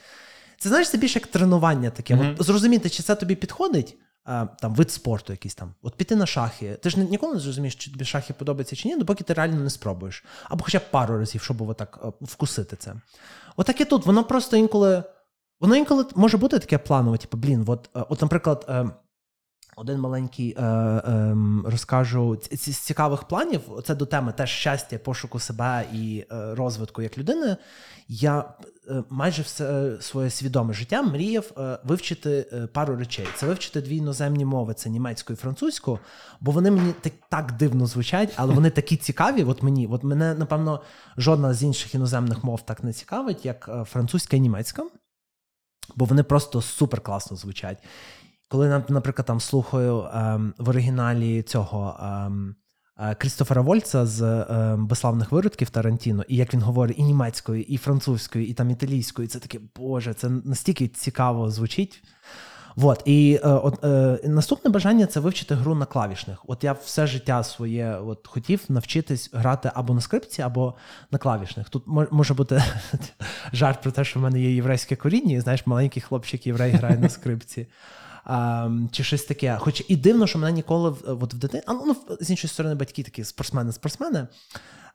[0.58, 2.14] Це знаєш, це більше як тренування таке.
[2.14, 2.36] Mm-hmm.
[2.38, 3.96] От Зрозуміти, чи це тобі підходить.
[4.60, 6.74] Там вид спорту якийсь там, от піти на шахи.
[6.82, 9.70] Ти ж ніколи не зрозумієш, чи тобі шахи подобаються чи ні, допоки ти реально не
[9.70, 10.24] спробуєш.
[10.44, 12.94] Або хоча б пару разів, щоб отак е, вкусити це.
[13.56, 15.02] Отак і тут, воно просто інколи.
[15.60, 18.90] Воно інколи може бути таке планове, типу, блін, от, е, от, наприклад, е,
[19.76, 23.60] один маленький е, е, розкажу з цікавих планів.
[23.84, 27.56] Це до теми теж щастя, пошуку себе і розвитку як людини.
[28.08, 28.44] Я
[29.10, 33.26] майже все своє свідоме життя мріяв е, вивчити е, пару речей.
[33.36, 35.98] Це вивчити дві іноземні мови, це німецьку і французьку,
[36.40, 39.44] бо вони мені так, так дивно звучать, але вони такі цікаві.
[39.44, 40.82] От мені, от мене, напевно,
[41.16, 44.82] жодна з інших іноземних мов так не цікавить, як французька і німецька.
[45.96, 47.78] Бо вони просто супер класно звучать.
[48.48, 52.67] Коли наприклад, там слухаю ем, в оригіналі цього ем, е,
[53.18, 58.46] Крістофера Вольца з ем, безславних виродків Тарантіно, і як він говорить і німецькою, і французькою,
[58.46, 62.02] і там італійською, це таке, Боже, це настільки цікаво звучить.
[62.78, 63.02] Вот.
[63.04, 66.44] І е, е, наступне бажання це вивчити гру на клавішних.
[66.46, 70.74] От я все життя своє от, хотів навчитись грати або на скрипці, або
[71.10, 71.68] на клавішних.
[71.68, 72.62] Тут може бути
[73.52, 76.98] жарт про те, що в мене є єврейське коріння, і знаєш, маленький хлопчик єврей грає
[76.98, 77.66] на скрипці
[78.28, 79.56] а, чи щось таке.
[79.60, 83.02] Хоч і дивно, що мене ніколи от в дитині, а ну з іншої сторони, батьки
[83.02, 84.26] такі спортсмени-спортсмени.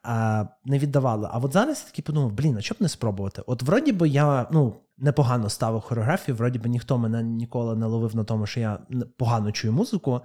[0.02, 1.28] А, Не віддавали.
[1.32, 3.42] А от зараз я такий подумав, блін, а б не спробувати?
[3.46, 8.16] От вроді би я ну, непогано ставив хореографію, вроді би ніхто мене ніколи не ловив
[8.16, 8.78] на тому, що я
[9.16, 10.20] погано чую музику.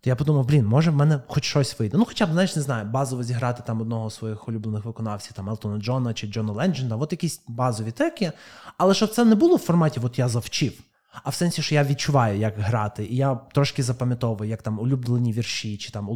[0.00, 1.98] То я подумав, блін, може в мене хоч щось вийде.
[1.98, 5.48] Ну, хоча б, знаєш, не знаю, базово зіграти там одного з своїх улюблених виконавців, там
[5.48, 8.32] Елтона Джона чи Джона Ленджена, от якісь базові теки.
[8.76, 10.72] Але щоб це не було в форматі, от я завчив.
[11.24, 15.32] А в сенсі, що я відчуваю, як грати, і я трошки запам'ятовую, як там улюблені
[15.32, 16.08] вірші, чи там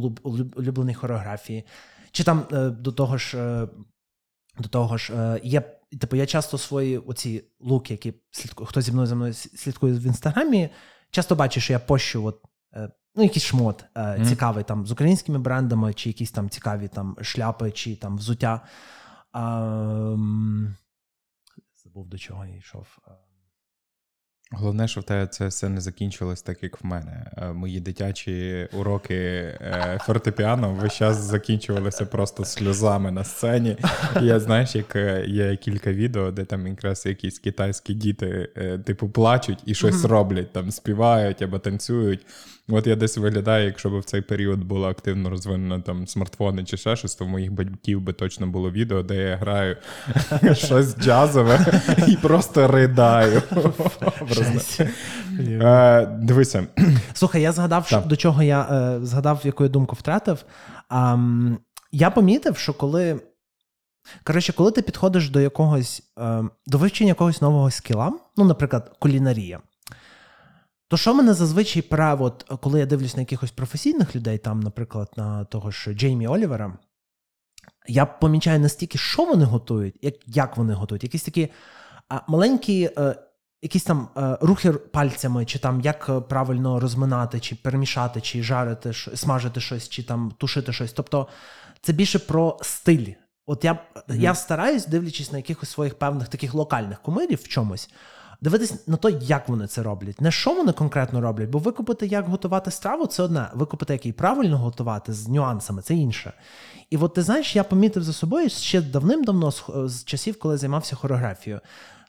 [0.55, 1.65] улюблені хореографії,
[2.11, 3.67] чи там е, до того ж, е,
[4.59, 5.79] до того ж, е, є.
[6.01, 10.03] Типу, я часто свої оці луки, які слідку, хто зі мною за мною слідкує в
[10.03, 10.69] інстаграмі,
[11.11, 12.41] часто бачу, що я пощу от,
[13.15, 14.29] ну, якийсь шмот mm.
[14.29, 18.61] цікавий там з українськими брендами, чи якісь там цікаві там шляпи, чи там взуття.
[19.31, 20.15] А,
[21.83, 22.97] Забув до чого я йшов.
[24.55, 27.31] Головне, що в тебе це все не закінчилось так, як в мене.
[27.37, 33.77] Е, мої дитячі уроки е, фортепіано весь час закінчувалися просто сльозами на сцені.
[34.21, 38.49] Я знаєш, як е, є кілька відео, де там якраз якісь китайські діти,
[38.85, 42.25] типу, плачуть і щось роблять, там співають або танцюють.
[42.69, 46.77] От я десь виглядаю, якщо б в цей період було активно розвинено там смартфони чи
[46.77, 49.77] ще щось, то в моїх батьків би точно було відео, де я граю
[50.53, 53.41] щось джазове і просто ридаю.
[55.39, 56.67] Е, дивися.
[57.13, 60.45] Слухай, я згадав, до чого я е, згадав, яку я думку втратив.
[61.91, 63.21] Я помітив, що коли.
[64.23, 69.59] Коротше, коли ти підходиш до якогось е, до вивчення якогось нового скіла, ну, наприклад, кулінарія.
[70.93, 75.11] То що мене зазвичай пре, от, коли я дивлюсь на якихось професійних людей, там, наприклад,
[75.17, 76.77] на того ж Джеймі Олівера,
[77.87, 81.03] я помічаю настільки, що вони готують, як як вони готують.
[81.03, 81.49] Якісь такі
[82.09, 83.15] а, маленькі, е,
[83.61, 89.59] якісь там е, рухи пальцями, чи там як правильно розминати, чи перемішати, чи жарити, смажити
[89.59, 90.93] щось, чи там тушити щось.
[90.93, 91.27] Тобто
[91.81, 93.13] це більше про стиль.
[93.45, 94.15] От я mm-hmm.
[94.15, 97.89] я стараюсь, дивлячись на якихось своїх певних таких локальних кумирів в чомусь
[98.43, 102.27] дивитись на те, як вони це роблять, не що вони конкретно роблять, бо викупити, як
[102.27, 103.47] готувати страву, це одне.
[103.53, 106.33] Викупити, як її правильно готувати з нюансами, це інше.
[106.89, 109.51] І от ти знаєш, я помітив за собою ще давним-давно
[109.87, 111.61] з часів, коли займався хореографією.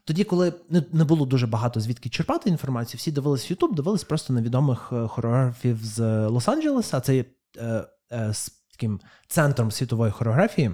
[0.04, 0.52] Тоді, коли
[0.92, 5.08] не було дуже багато звідки черпати інформацію, всі дивились Ютуб, дивились просто на відомих е,
[5.08, 7.24] хореографів з Лос-Анджелеса, це
[7.58, 10.70] е, е, з таким центром світової хореографії.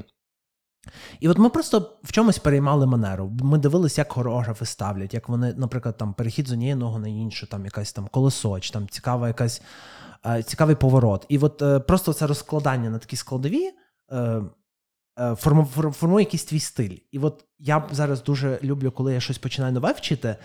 [1.21, 3.33] І от ми просто в чомусь переймали манеру.
[3.43, 7.47] Ми дивилися, як хореографи ставлять, як вони, наприклад, там перехід з однієї ноги на іншу,
[7.47, 9.63] там якась там колесо, чи там цікава якась,
[10.27, 11.27] е, цікавий поворот.
[11.29, 13.71] І от е, просто це розкладання на такі складові
[14.11, 14.43] е,
[15.19, 15.35] е,
[15.93, 16.97] формує якийсь твій стиль.
[17.11, 20.37] І от я зараз дуже люблю, коли я щось починаю нове вчити.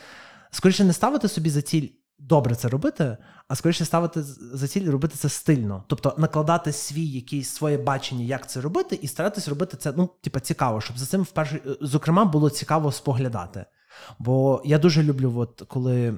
[0.51, 1.87] Скоріше не ставити собі за ціль
[2.19, 5.83] добре це робити, а скоріше ставити за ціль робити це стильно.
[5.87, 10.39] Тобто накладати свій якийсь своє бачення, як це робити, і старатись робити це ну, типа,
[10.39, 13.65] цікаво, щоб за цим вперше, зокрема, було цікаво споглядати.
[14.19, 16.13] Бо я дуже люблю, от, коли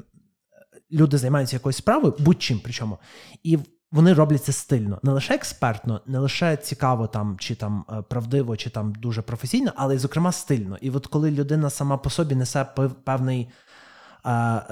[0.91, 2.97] люди займаються якоюсь справою, будь-чим причому,
[3.43, 3.59] і
[3.91, 8.57] вони роблять це стильно, не лише експертно, не лише цікаво там, чи там е, правдиво,
[8.57, 10.77] чи там дуже професійно, але й зокрема стильно.
[10.81, 12.65] І от коли людина сама по собі несе
[13.03, 13.49] певний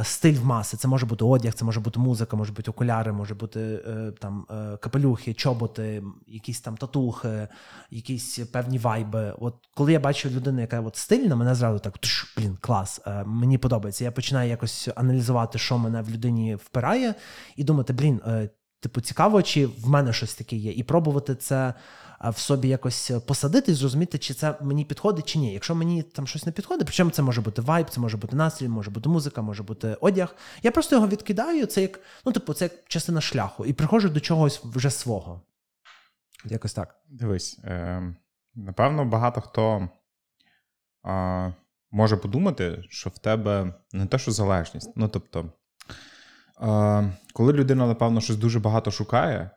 [0.03, 0.77] стиль в маси.
[0.77, 4.45] Це може бути одяг, це може бути музика, може бути окуляри, може бути е, там
[4.51, 7.47] е, капелюхи, чоботи, якісь там татухи,
[7.91, 9.33] якісь певні вайби.
[9.39, 11.99] От коли я бачу людину, яка от стильна, мене зразу так
[12.37, 14.03] блін, клас, е, мені подобається.
[14.03, 17.15] Я починаю якось аналізувати, що мене в людині впирає,
[17.55, 18.21] і думати, блін,
[18.79, 21.73] типу, цікаво, чи в мене щось таке є, і пробувати це
[22.23, 25.53] в собі якось посадити і зрозуміти, чи це мені підходить, чи ні.
[25.53, 28.67] Якщо мені там щось не підходить, причому це може бути вайб, це може бути настрій,
[28.67, 30.35] може бути музика, може бути одяг.
[30.63, 31.65] Я просто його відкидаю.
[31.65, 35.41] Це як ну, типу, це як частина шляху, і приходжу до чогось вже свого.
[36.45, 36.95] Якось так.
[37.09, 38.15] Дивись, е,
[38.55, 39.89] напевно, багато хто
[41.07, 41.53] е,
[41.91, 44.91] може подумати, що в тебе не те, що залежність.
[44.95, 45.51] Ну тобто,
[46.61, 49.49] е, коли людина, напевно, щось дуже багато шукає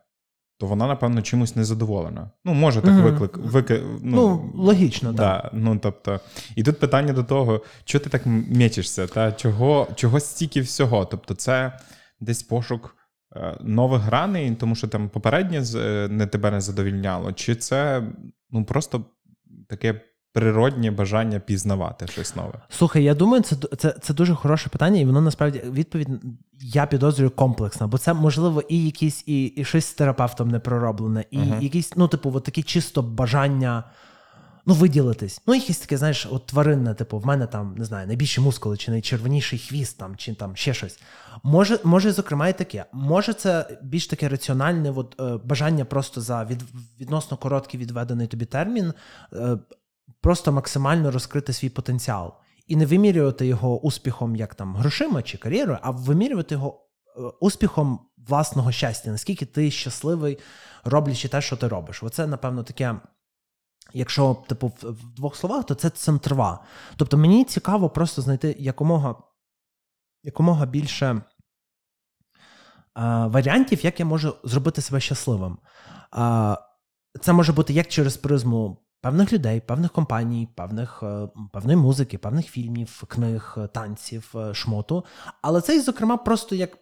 [0.59, 2.31] то вона, напевно, чимось незадоволена.
[2.45, 3.03] Ну, може так mm-hmm.
[3.03, 3.37] виклик.
[3.37, 5.51] Вики, ну, ну, логічно, да, так.
[5.53, 6.19] Ну, тобто,
[6.55, 11.05] І тут питання до того, чого ти так м'ячишся, та чого чого стільки всього?
[11.05, 11.79] Тобто, це
[12.19, 12.95] десь пошук
[13.35, 18.03] е, нових граней, тому що там попереднє е, не тебе не задовільняло, чи це
[18.49, 19.05] ну, просто
[19.67, 20.01] таке
[20.33, 22.53] природнє бажання пізнавати щось нове?
[22.69, 26.09] Слухай, я думаю, це це, це дуже хороше питання, і воно насправді відповідь
[26.61, 31.25] я підозрюю комплексна, бо це можливо і якісь і і щось з терапевтом не пророблене,
[31.31, 31.63] і uh-huh.
[31.63, 33.83] якісь, ну, типу, от такі чисто бажання.
[34.65, 35.41] Ну, виділитись.
[35.47, 38.91] Ну, якесь таке, знаєш, от тваринне, типу, в мене там, не знаю, найбільші мускули, чи
[38.91, 40.99] найчервоніший хвіст, там, чи там ще щось.
[41.43, 42.85] Може, може, зокрема, і таке.
[42.93, 46.63] Може, це більш таке раціональне от, е, бажання просто за від,
[46.99, 48.93] відносно короткий відведений тобі термін
[49.33, 49.57] е,
[50.21, 52.33] просто максимально розкрити свій потенціал
[52.67, 56.69] і не вимірювати його успіхом, як там грошима чи кар'єрою, а вимірювати його
[57.17, 60.37] е, успіхом власного щастя, наскільки ти щасливий,
[60.83, 62.03] роблячи те, що ти робиш.
[62.03, 62.95] Оце, напевно, таке.
[63.93, 66.63] Якщо типу в двох словах, то це центрова.
[66.95, 69.15] Тобто мені цікаво просто знайти якомога
[70.23, 71.21] якомога більше е,
[73.27, 75.57] варіантів, як я можу зробити себе щасливим.
[76.17, 76.57] Е,
[77.21, 82.45] це може бути як через призму певних людей, певних компаній, певних, е, певної музики, певних
[82.45, 85.05] фільмів, книг, е, танців, е, шмоту.
[85.41, 86.77] Але це, зокрема, просто як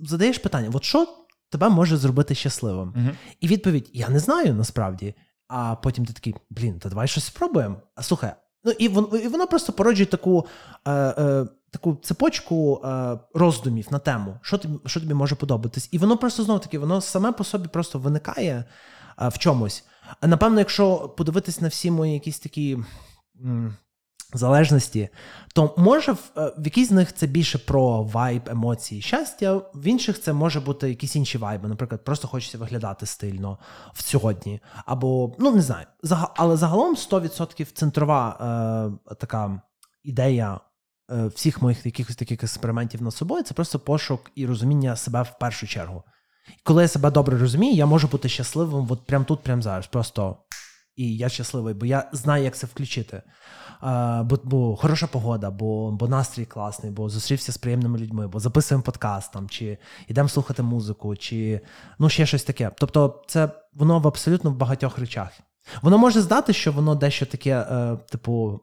[0.00, 1.06] задаєш питання: от що
[1.50, 2.94] тебе може зробити щасливим?
[2.96, 5.14] uh І відповідь: Я не знаю насправді.
[5.48, 7.76] А потім ти такий, блін, то давай щось спробуємо.
[7.94, 8.32] А слухай,
[8.64, 10.46] ну і воно і воно просто породжує таку
[10.86, 15.88] е, е, таку цепочку е, роздумів на тему, що тобі що тобі може подобатись.
[15.92, 18.64] І воно просто знову таки, воно саме по собі просто виникає
[19.22, 19.84] е, в чомусь.
[20.22, 22.78] Напевно, якщо подивитись на всі мої якісь такі.
[23.44, 23.76] М-
[24.34, 25.08] Залежності,
[25.54, 29.86] то може в, е, в якійсь з них це більше про вайб, емоції, щастя, в
[29.86, 31.68] інших це може бути якісь інші вайби.
[31.68, 33.58] Наприклад, просто хочеться виглядати стильно
[33.94, 34.60] в сьогодні.
[34.86, 35.86] Або, ну не знаю,
[36.36, 38.36] але загалом 100% центрова
[39.10, 39.62] е, така
[40.04, 40.60] ідея
[41.10, 45.38] е, всіх моїх якихось таких експериментів над собою це просто пошук і розуміння себе в
[45.38, 46.02] першу чергу.
[46.62, 49.86] Коли я себе добре розумію, я можу бути щасливим от прямо тут, прямо зараз.
[49.86, 50.36] Просто
[50.96, 53.22] і я щасливий, бо я знаю, як це включити.
[53.80, 58.40] А, бо бо хороша погода, бо бо настрій класний, бо зустрівся з приємними людьми, бо
[58.40, 61.60] записуємо подкаст там, чи йдемо слухати музику, чи
[61.98, 62.70] ну ще щось таке.
[62.78, 65.30] Тобто, це воно в абсолютно в багатьох речах.
[65.82, 68.60] Воно може здати, що воно дещо таке, е, типу,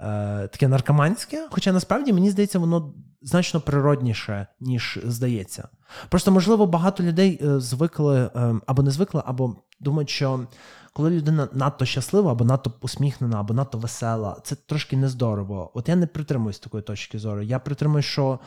[0.00, 5.68] е, таке наркоманське, хоча насправді мені здається, воно значно природніше, ніж здається.
[6.08, 10.46] Просто, можливо, багато людей е, звикли е, або не звикли, або думають, що
[10.92, 15.70] коли людина надто щаслива, або надто усміхнена, або надто весела, це трошки нездорово.
[15.74, 17.42] От я не притримуюсь такої точки зору.
[17.42, 18.38] Я притримуюсь, що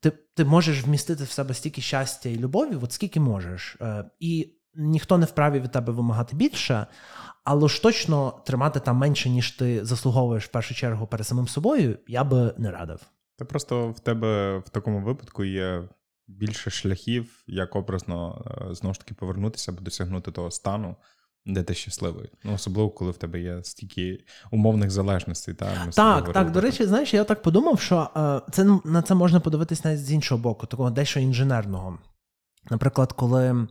[0.00, 3.76] ти ти можеш вмістити в себе стільки щастя і любові, от скільки можеш.
[3.80, 6.86] Е, і ніхто не вправі від тебе вимагати більше,
[7.44, 11.98] але ж точно тримати там менше, ніж ти заслуговуєш в першу чергу перед самим собою,
[12.08, 13.00] я би не радив.
[13.38, 15.88] Та просто в тебе в такому випадку є
[16.38, 20.96] більше шляхів, як образно е, знову ж таки повернутися або досягнути того стану,
[21.46, 22.30] де ти щасливий.
[22.44, 25.54] Ну, особливо, коли в тебе є стільки умовних залежностей.
[25.54, 29.40] Та, Так, так, до речі, знаєш, я так подумав, що е, це на це можна
[29.40, 31.98] подивитись навіть з іншого боку, такого дещо інженерного.
[32.70, 33.66] Наприклад, коли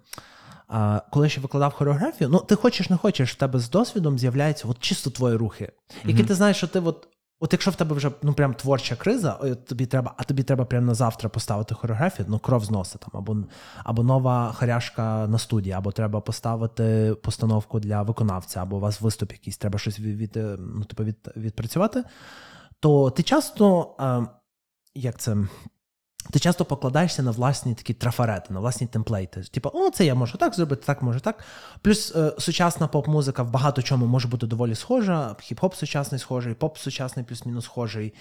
[0.68, 4.68] А коли ще викладав хореографію, ну ти хочеш не хочеш, в тебе з досвідом з'являються
[4.68, 5.72] от чисто твої рухи,
[6.06, 6.28] які mm-hmm.
[6.28, 7.08] ти знаєш, що ти от.
[7.42, 9.32] От якщо в тебе вже ну прям творча криза,
[9.68, 13.10] тобі треба, а тобі треба прямо на завтра поставити хореографію, ну кров з носа там,
[13.14, 13.38] або
[13.84, 19.32] або нова харяшка на студії, або треба поставити постановку для виконавця, або у вас виступ
[19.32, 22.04] якийсь, треба щось від, від ну, типу, від, відпрацювати,
[22.80, 24.26] то ти часто, а,
[24.96, 25.38] як це
[26.32, 29.44] ти часто покладаєшся на власні такі трафарети, на власні темплейти.
[29.44, 31.44] Типу, о, це я можу так зробити, так можу так.
[31.82, 35.30] Плюс е, сучасна поп-музика в багато чому може бути доволі схожа.
[35.30, 38.14] Хіп-хоп сучасний схожий, поп сучасний плюс-мінус схожий.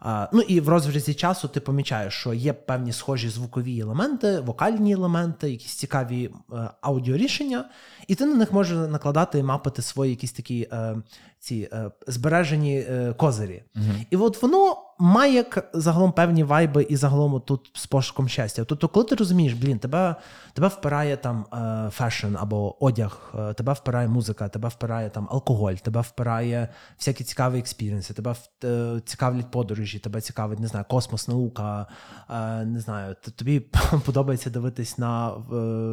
[0.00, 4.92] А, Ну і в розрізі часу ти помічаєш, що є певні схожі звукові елементи, вокальні
[4.92, 7.64] елементи, якісь цікаві е, аудіорішення,
[8.08, 10.96] і ти на них можеш накладати і мапити свої якісь такі е,
[11.44, 13.62] ці е, збережені е, козирі.
[13.76, 13.84] Угу.
[14.10, 18.64] І от воно має загалом певні вайби і загалом тут з пошуком щастя.
[18.64, 20.16] Тобто, коли ти розумієш, блін, тебе
[20.52, 25.74] тебе впирає там е, fashion або одяг, е, тебе впирає музика, тебе впирає там алкоголь,
[25.74, 31.28] тебе впирає всякі цікаві experience и, тебе е, цікавлять подорожі, тебе цікавить, не знаю, космос,
[31.28, 31.86] наука,
[32.30, 33.60] е, не знаю, тобі
[34.04, 35.32] подобається дивитись на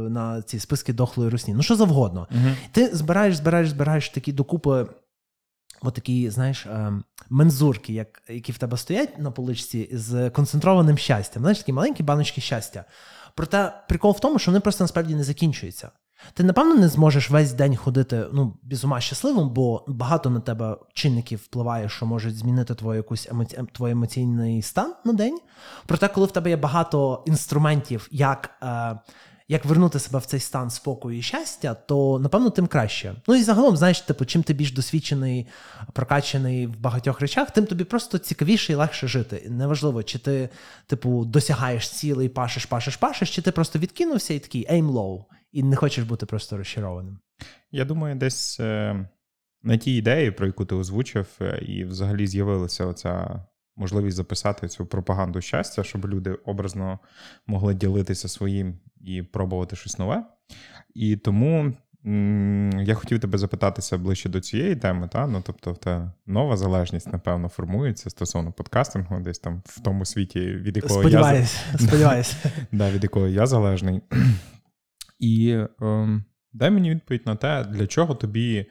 [0.10, 1.54] на ці списки дохлої русні.
[1.54, 2.28] Ну що завгодно.
[2.32, 2.56] Угу.
[2.72, 4.88] Ти збираєш, збираєш, збираєш такі докупи
[5.82, 6.94] отакі, знаєш, е,
[7.30, 11.42] мензурки, як, які в тебе стоять на поличці з концентрованим щастям.
[11.42, 12.86] Знаєш, такі маленькі баночки щастя.
[13.36, 15.90] Проте прикол в тому, що вони просто насправді не закінчуються.
[16.34, 20.78] Ти, напевно, не зможеш весь день ходити ну, без ума щасливим, бо багато на тебе
[20.94, 23.60] чинників впливає, що можуть змінити твою якусь емоці...
[23.74, 25.40] твій емоційний стан на день.
[25.86, 29.00] Проте, коли в тебе є багато інструментів, як е,
[29.52, 33.16] як вернути себе в цей стан спокою і щастя, то напевно тим краще.
[33.28, 35.48] Ну і загалом, знаєш, типу, чим ти більш досвідчений,
[35.94, 39.48] прокачений в багатьох речах, тим тобі просто цікавіше і легше жити.
[39.50, 40.50] Неважливо, чи ти,
[40.88, 45.64] типу, досягаєш цілий, пашеш, пашеш, пашеш, чи ти просто відкинувся і такий aim low, і
[45.64, 47.20] не хочеш бути просто розчарованим.
[47.72, 49.10] Я думаю, десь е,
[49.64, 54.86] на тій ідеї, про яку ти озвучив, е, і взагалі з'явилася оця можливість записати цю
[54.86, 57.00] пропаганду щастя, щоб люди образно
[57.48, 60.26] могли ділитися своїм і пробувати щось нове.
[60.94, 61.74] І тому
[62.84, 65.08] я хотів тебе запитатися ближче до цієї теми.
[65.08, 65.28] Та?
[65.28, 70.76] Ну, Тобто, та нова залежність, напевно, формується стосовно подкастингу, десь там в тому світі, від
[70.76, 72.36] якого сподіваюсь, я сподіваюся.
[72.72, 74.02] Да, від якого я залежний.
[75.20, 78.66] І ем, дай мені відповідь на те, для чого тобі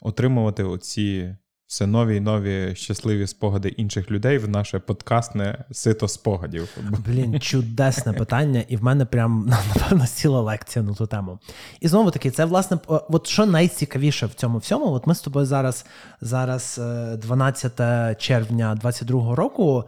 [0.00, 6.68] отримувати оці все нові і нові щасливі спогади інших людей в наше подкастне сито спогадів.
[7.06, 11.38] Блін, чудесне питання, і в мене прям напевно ціла лекція на ту тему.
[11.80, 15.46] І знову таки, це власне, от що найцікавіше в цьому всьому, от ми з тобою
[15.46, 15.86] зараз,
[16.20, 16.80] зараз
[17.18, 19.84] 12 е, червня 22-го року.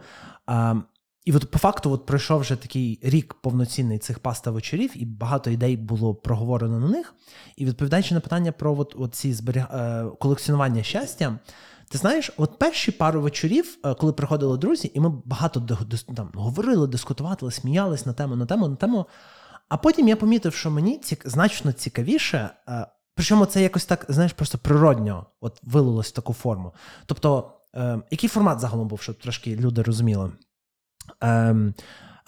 [1.25, 5.49] І от по факту от пройшов вже такий рік повноцінний цих паста вечорів, і багато
[5.49, 7.13] ідей було проговорено на них.
[7.57, 9.63] І відповідаючи на питання про от, от ці зберіг...
[9.63, 11.39] Е, колекціонування щастя,
[11.89, 15.77] ти знаєш, от перші пару вечорів, е, коли приходили друзі, і ми багато
[16.15, 19.05] там, говорили, дискутували, сміялись на тему, на тему, на тему.
[19.69, 21.29] А потім я помітив, що мені цік...
[21.29, 26.73] значно цікавіше, е, причому це якось так, знаєш, просто природньо от вилилось в таку форму.
[27.05, 27.51] Тобто,
[28.11, 30.31] який формат загалом був, щоб трошки люди розуміли?
[31.21, 31.73] Ем,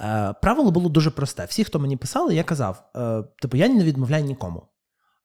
[0.02, 1.45] е, Правило було дуже просте.
[1.45, 4.63] Всі, хто мені писали, я казав: е, типу, я не відмовляю нікому.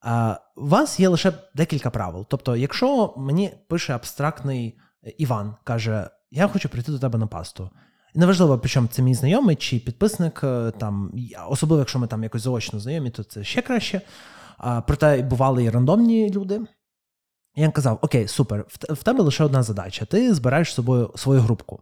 [0.07, 2.25] Е, у вас є лише декілька правил.
[2.29, 4.79] Тобто, якщо мені пише абстрактний
[5.17, 7.69] Іван, каже, я хочу прийти до тебе на пасту.
[8.15, 11.11] Неважливо, причому це мій знайомий чи підписник, е, там,
[11.49, 14.01] особливо, якщо ми там якось заочно знайомі, то це ще краще.
[14.57, 16.61] А, Проте бували і рандомні люди.
[17.55, 20.05] Я казав: Окей, супер, в тебе лише одна задача.
[20.05, 21.79] Ти збираєш з собою свою групку.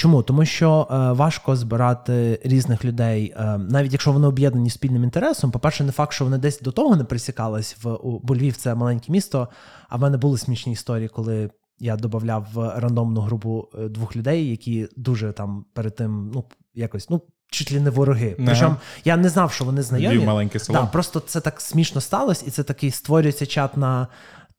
[0.00, 0.22] Чому?
[0.22, 5.50] Тому що е, важко збирати різних людей, е, навіть якщо вони об'єднані спільним інтересом.
[5.50, 9.12] По-перше, не факт, що вони десь до того не присікались в бо Львів це маленьке
[9.12, 9.48] місто.
[9.88, 14.50] А в мене були смішні історії, коли я додавав в рандомну групу е, двох людей,
[14.50, 17.22] які дуже там перед тим, ну якось, ну.
[17.52, 18.36] Чуть ли не вороги.
[18.38, 18.46] Ага.
[18.46, 20.24] Причому я не знав, що вони знайомі.
[20.24, 20.78] маленьке село.
[20.78, 24.06] Да, Просто це так смішно сталося, і це такий створюється чат на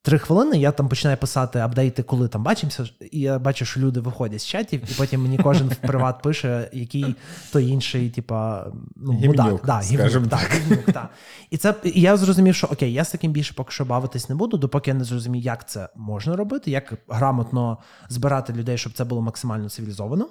[0.03, 3.99] Три хвилини я там починаю писати апдейти, коли там бачимося, і я бачу, що люди
[3.99, 7.15] виходять з чатів, і потім мені кожен в приват пише, який
[7.51, 9.65] той інший, типа, ну, мудак.
[9.65, 10.51] Да, гівнюк, так.
[10.53, 11.09] Гівнюк, так.
[11.49, 14.35] І це і я зрозумів, що окей, я з таким більше поки що бавитись не
[14.35, 17.77] буду, допоки я не зрозумію, як це можна робити, як грамотно
[18.09, 20.29] збирати людей, щоб це було максимально цивілізовано.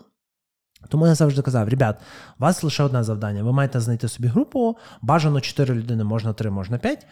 [0.89, 2.01] Тому я завжди казав: ребят,
[2.39, 3.43] у вас лише одне завдання.
[3.43, 7.07] Ви маєте знайти собі групу, бажано 4 людини, можна 3, можна 5,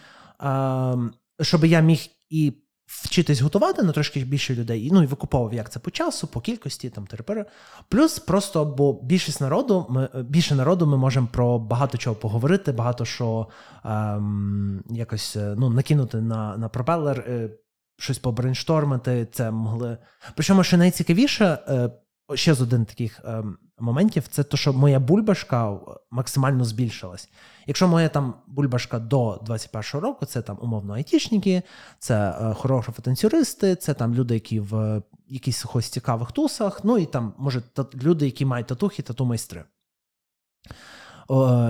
[1.43, 1.99] щоб я міг
[2.31, 2.53] і
[2.87, 6.91] вчитись готувати на трошки більше людей, ну і викуповував, як це по часу, по кількості,
[6.91, 7.45] там терапери.
[7.89, 13.05] Плюс просто, бо більшість народу, ми більше народу ми можемо про багато чого поговорити, багато
[13.05, 13.49] що
[13.85, 17.51] ем, якось е, ну, накинути на на пропелер, е,
[17.99, 19.29] щось побрейнштормити.
[19.33, 19.99] Це могли.
[20.35, 21.91] Причому, що найцікавіше, е,
[22.35, 23.45] ще з один таких е,
[23.81, 25.79] моментів, це те, що моя бульбашка
[26.11, 27.29] максимально збільшилась.
[27.66, 31.62] Якщо моя там бульбашка до 21-го року, це там умовно айтішники,
[31.99, 37.35] це хорографи хороші потенціористи, це там люди, які в якихось цікавих тусах, ну і там,
[37.39, 37.62] може,
[38.03, 39.64] люди, які мають татухи, тату майстри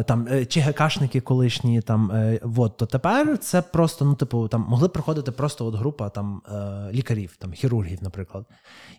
[0.06, 4.88] там е, ЧГКшники колишні, там е, от, то тепер це просто, ну, типу, там могли
[4.88, 8.46] приходити просто от група там е, лікарів, там хірургів, наприклад.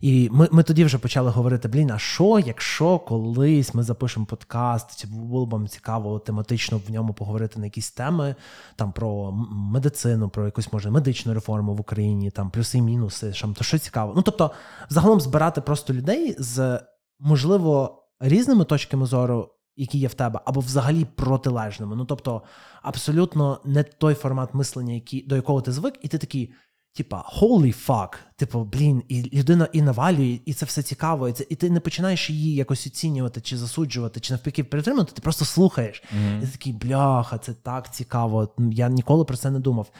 [0.01, 4.99] І ми ми тоді вже почали говорити: блін, а що, якщо колись ми запишемо подкаст,
[5.01, 8.36] чи було б вам цікаво тематично в ньому поговорити на якісь теми
[8.76, 13.53] там про медицину, про якусь може медичну реформу в Україні, там плюси і мінуси, там,
[13.53, 14.14] то що цікаво.
[14.16, 14.51] Ну тобто,
[14.89, 16.80] загалом збирати просто людей з
[17.20, 19.49] можливо різними точками зору
[19.80, 21.95] які є в тебе, або взагалі протилежними.
[21.95, 22.41] Ну тобто,
[22.82, 26.53] абсолютно не той формат мислення, який, до якого ти звик, і ти такий,
[26.93, 31.45] типа, holy fuck, типу, блін, і людина і навалює, і це все цікаво, і це,
[31.49, 36.03] і ти не починаєш її якось оцінювати, чи засуджувати, чи навпаки підтримувати, ти просто слухаєш.
[36.03, 36.37] Mm-hmm.
[36.37, 38.55] І ти такий, бляха, це так цікаво.
[38.71, 39.91] Я ніколи про це не думав.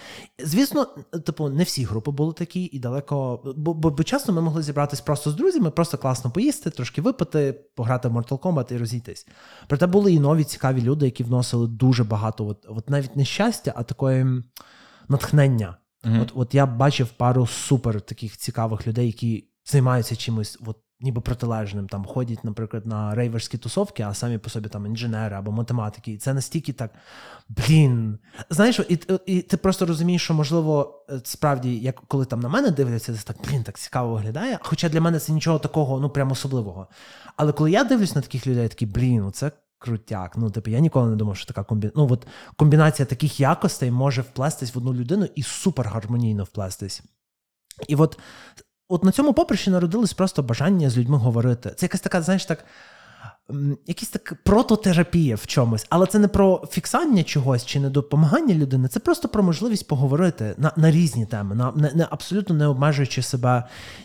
[0.43, 0.87] Звісно,
[1.25, 3.41] типу, не всі групи були такі, і далеко.
[3.57, 7.53] Бо, бо, бо часто ми могли зібратись просто з друзями, просто класно поїсти, трошки випити,
[7.75, 9.27] пограти в Mortal Kombat і розійтись.
[9.67, 13.73] Проте були і нові цікаві люди, які вносили дуже багато, от, от навіть не щастя,
[13.75, 14.43] а такої
[15.09, 15.77] натхнення.
[16.04, 16.22] Mm-hmm.
[16.22, 21.88] От от я бачив пару супер таких цікавих людей, які займаються чимось от, ніби протилежним.
[21.88, 26.12] Там ходять, наприклад, на рейверські тусовки, а самі по собі там інженери або математики.
[26.12, 26.91] І це настільки так.
[27.50, 28.20] Блін.
[28.50, 32.72] Знаєш, і і ти просто розумієш, що можливо, е, справді, як коли там на мене
[32.72, 34.60] дивляться, це так блін, так цікаво виглядає.
[34.62, 36.88] Хоча для мене це нічого такого, ну прям особливого.
[37.36, 40.38] Але коли я дивлюсь на таких людей, я такий, блін, це крутяк.
[40.38, 41.91] Ну, типу, я ніколи не думав, що така комбі...
[41.95, 47.03] ну, от комбінація таких якостей може вплестись в одну людину і супер гармонійно вплестись.
[47.88, 48.19] І от
[48.89, 51.73] от на цьому поприщі народилось просто бажання з людьми говорити.
[51.77, 52.65] Це якась така, знаєш, так
[53.88, 58.88] якісь так прототерапія в чомусь, але це не про фіксання чогось чи не допомагання людини,
[58.88, 63.22] це просто про можливість поговорити на на різні теми, на не, не абсолютно не обмежуючи
[63.22, 63.64] себе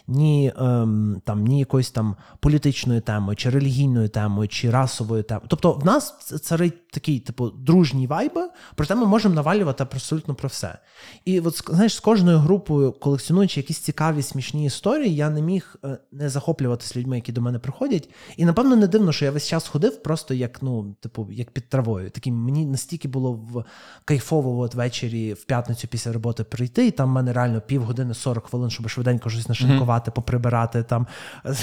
[0.09, 5.47] ні ем, там ні якоюсь там політичною темою, чи релігійною темою, чи расовою темою.
[5.49, 10.79] Тобто в нас царить такий, типу, дружній вайби, проте ми можемо навалювати абсолютно про все.
[11.25, 15.99] І от знаєш, з кожною групою, колекціонуючи якісь цікаві смішні історії, я не міг е,
[16.13, 18.11] не захоплюватися людьми, які до мене приходять.
[18.37, 21.69] І напевно не дивно, що я весь час ходив просто як ну, типу, як під
[21.69, 22.11] травою.
[22.11, 23.65] Такі мені настільки було в
[24.05, 28.47] кайфово от ввечері в п'ятницю після роботи прийти, і там в мене реально півгодини 40
[28.47, 30.15] хвилин, щоб швиденько щось нашинкувати, mm-hmm.
[30.15, 31.07] поприбирати там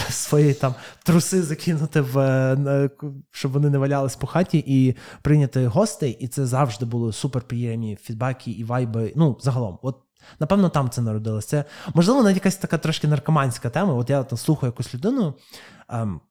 [0.10, 2.22] свої там труси закинути в
[3.32, 6.18] щоб вони не валялись по хаті, і прийняти гостей.
[6.20, 9.14] І це завжди були суперприємні фідбаки і вайби.
[9.16, 9.98] Ну, загалом, от.
[10.40, 11.48] Напевно, там це народилося.
[11.48, 13.94] Це можливо навіть якась така трошки наркоманська тема.
[13.94, 15.34] От я там слухаю якусь людину.
[15.90, 16.22] Ем,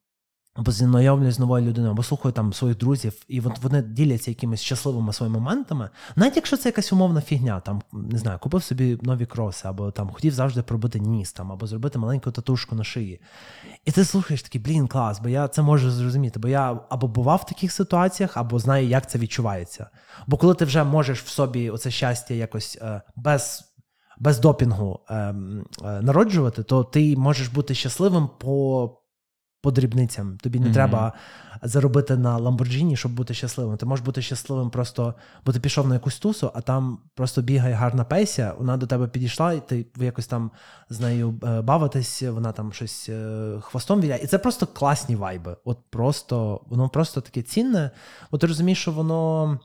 [0.54, 5.12] або знайомлюсь з новою людиною, або слухаю там своїх друзів, і вони діляться якимись щасливими
[5.12, 5.90] своїми моментами.
[6.16, 10.10] Навіть якщо це якась умовна фігня, там не знаю, купив собі нові кроси, або там
[10.10, 13.20] хотів завжди пробити ніс, там, або зробити маленьку татушку на шиї.
[13.84, 17.42] І ти слухаєш такий, блін, клас, бо я це можу зрозуміти, бо я або бував
[17.46, 19.90] в таких ситуаціях, або знаю, як це відчувається.
[20.26, 23.66] Бо коли ти вже можеш в собі оце щастя якось е, без.
[24.22, 25.34] Без допінгу е, е,
[25.82, 28.99] народжувати, то ти можеш бути щасливим по
[29.62, 30.38] по дрібницям.
[30.38, 30.72] Тобі не mm-hmm.
[30.72, 31.12] треба
[31.62, 33.76] заробити на Ламборджіні, щоб бути щасливим.
[33.76, 35.14] Ти можеш бути щасливим просто,
[35.46, 39.08] бо ти пішов на якусь тусу, а там просто бігає гарна песя, вона до тебе
[39.08, 40.50] підійшла, і ти якось там
[40.90, 44.22] з нею е, бавитись, вона там щось е, хвостом віляє.
[44.22, 45.56] І це просто класні вайби.
[45.64, 47.90] От просто воно просто таке цінне.
[48.30, 49.58] Бо ти розумієш, що воно.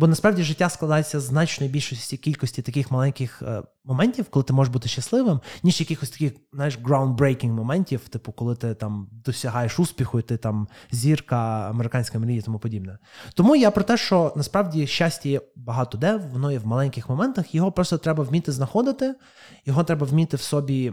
[0.00, 4.72] Бо насправді життя складається з значної більшості кількості таких маленьких е, моментів, коли ти можеш
[4.72, 10.22] бути щасливим, ніж якихось таких, знаєш, groundbreaking моментів, типу, коли ти там досягаєш успіху, і
[10.22, 12.98] ти там зірка, американська мрія тому подібне.
[13.34, 17.54] Тому я про те, що насправді щастя є багато де, воно є в маленьких моментах,
[17.54, 19.14] його просто треба вміти знаходити,
[19.66, 20.92] його треба вміти в собі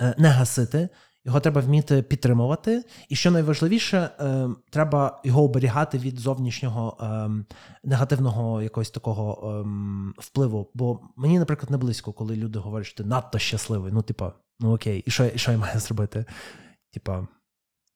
[0.00, 0.88] е, не гасити.
[1.26, 7.30] Його треба вміти підтримувати, і що найважливіше, е, треба його оберігати від зовнішнього е,
[7.84, 9.64] негативного якогось такого е,
[10.18, 10.70] впливу.
[10.74, 13.92] Бо мені, наприклад, не близько, коли люди говорять, що ти надто щасливий.
[13.92, 16.24] Ну, типа, ну окей, і що і що я маю зробити?
[16.92, 17.26] Типа,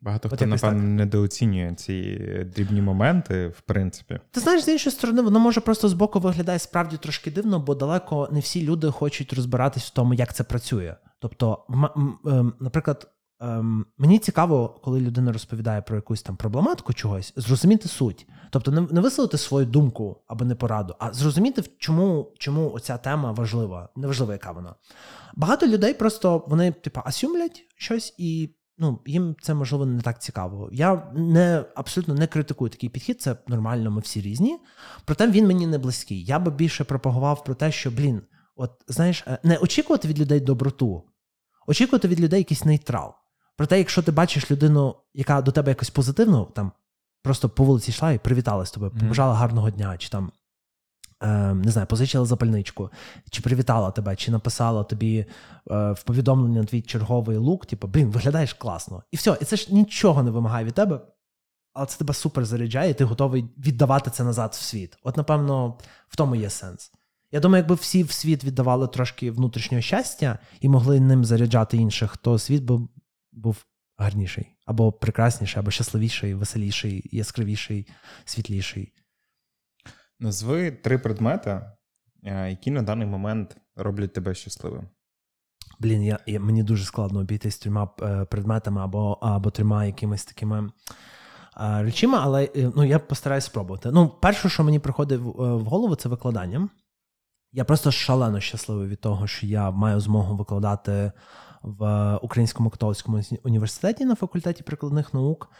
[0.00, 2.18] Багато хто, напевно, недооцінює ці
[2.54, 4.20] дрібні моменти, в принципі.
[4.30, 8.28] Ти знаєш, з іншої сторони, воно може просто збоку виглядає справді трошки дивно, бо далеко
[8.32, 10.96] не всі люди хочуть розбиратись в тому, як це працює.
[11.18, 11.66] Тобто,
[12.26, 13.10] ем, наприклад,
[13.40, 18.26] ем, мені цікаво, коли людина розповідає про якусь там проблематику чогось, зрозуміти суть.
[18.50, 23.88] Тобто, не висловити свою думку або не пораду, а зрозуміти, чому чому оця тема важлива,
[23.96, 24.74] неважливо, яка вона.
[25.36, 30.68] Багато людей просто вони, типу, асюмлять щось і ну, їм це можливо не так цікаво.
[30.72, 34.58] Я не абсолютно не критикую такий підхід, це нормально, ми всі різні.
[35.04, 36.24] Проте він мені не близький.
[36.24, 38.22] Я би більше пропагував про те, що, блін,
[38.56, 41.02] от знаєш, е, не очікувати від людей доброту,
[41.66, 43.14] очікувати від людей якийсь нейтрал.
[43.58, 46.72] Проте, якщо ти бачиш людину, яка до тебе якось позитивно, там
[47.22, 50.32] просто по вулиці йшла і привітала з тобою, побажала гарного дня, чи там
[51.22, 52.90] Е, не знаю, позичила запальничку,
[53.30, 55.18] чи привітала тебе, чи написала тобі
[55.70, 59.02] е, в повідомлення твій черговий лук, типу, блін, виглядаєш класно.
[59.10, 61.00] І все, і це ж нічого не вимагає від тебе,
[61.72, 64.98] але це тебе супер заряджає, і ти готовий віддавати це назад в світ.
[65.02, 65.78] От, напевно,
[66.08, 66.92] в тому є сенс.
[67.32, 72.16] Я думаю, якби всі в світ віддавали трошки внутрішнього щастя і могли ним заряджати інших,
[72.16, 72.80] то світ би
[73.38, 73.66] був
[73.96, 77.86] гарніший, або прекрасніший, або щасливіший, веселіший, яскравіший,
[78.24, 78.92] світліший.
[80.20, 81.60] Назви три предмети,
[82.24, 84.88] е, які на даний момент роблять тебе щасливим.
[85.78, 90.70] Блін, я, я мені дуже складно обійтись трьома е, предметами або або трьома якимись такими
[91.54, 93.90] а, е, речима, але ну, я постараюсь спробувати.
[93.90, 96.68] Ну, перше, що мені приходить в, в голову, це викладання.
[97.52, 101.12] Я просто шалено щасливий від того, що я маю змогу викладати
[101.78, 105.50] в Українському католицькому університеті на факультеті прикладних наук.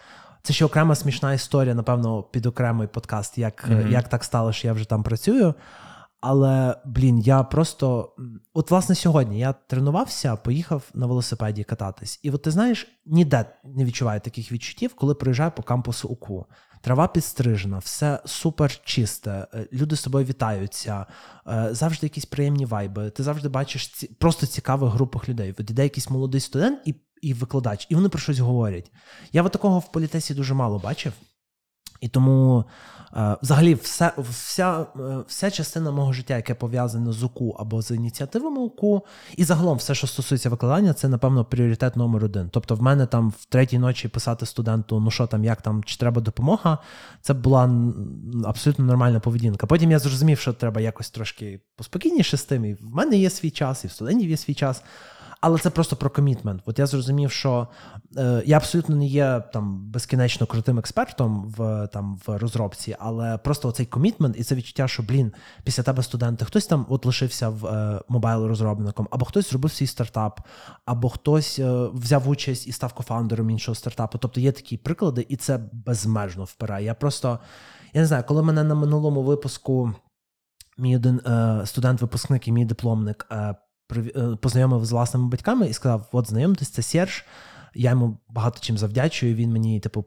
[0.43, 3.91] Це ще окрема смішна історія, напевно, під окремий подкаст, як mm-hmm.
[3.91, 5.55] як так стало, що я вже там працюю.
[6.21, 8.15] Але, блін, я просто.
[8.55, 12.21] От, власне, сьогодні я тренувався, поїхав на велосипеді кататись.
[12.23, 16.47] І от ти знаєш, ніде не відчуваю таких відчуттів, коли приїжджаю по кампусу УКУ.
[16.81, 21.07] Трава підстрижена, все супер чисте, е, люди з тобою вітаються,
[21.49, 23.11] е, завжди якісь приємні вайби.
[23.11, 25.55] Ти завжди бачиш ці просто цікавих групах людей.
[25.59, 28.93] От іде якийсь молодий студент і і викладач, і вони про щось говорять.
[29.33, 31.13] Я от такого в політесі дуже мало бачив.
[32.01, 32.65] І тому
[33.43, 38.61] взагалі вся вся, е, вся частина мого життя, яке пов'язане з УКУ або з ініціативами
[38.61, 39.03] УКУ,
[39.37, 42.49] і загалом все, що стосується викладання, це, напевно, пріоритет номер один.
[42.53, 45.97] Тобто, в мене там в третій ночі писати студенту, ну що там, як там, чи
[45.97, 46.79] треба допомога,
[47.21, 47.71] це була
[48.45, 49.67] абсолютно нормальна поведінка.
[49.67, 52.65] Потім я зрозумів, що треба якось трошки поспокійніше з тим.
[52.65, 54.83] І в мене є свій час, і в студентів є свій час.
[55.41, 56.63] Але це просто про комітмент.
[56.67, 57.69] От я зрозумів, що
[58.17, 63.69] е, я абсолютно не є там безкінечно крутим експертом в там в розробці, але просто
[63.69, 65.33] оцей комітмент і це відчуття, що блін,
[65.65, 69.87] після тебе студенти, хтось там от лишився в е, мобайл розробником, або хтось зробив свій
[69.87, 70.41] стартап,
[70.85, 74.19] або хтось е, взяв участь і став кофаундером іншого стартапу.
[74.19, 76.85] Тобто є такі приклади, і це безмежно впирає.
[76.85, 77.39] Я просто
[77.93, 79.95] я не знаю, коли мене на минулому випуску.
[80.81, 83.55] Мій один е, студент-випускник і мій дипломник Е,
[84.41, 87.25] познайомив з власними батьками і сказав: От знайомтесь, це Серж.
[87.75, 89.35] Я йому багато чим завдячую.
[89.35, 90.05] Він мені, типу,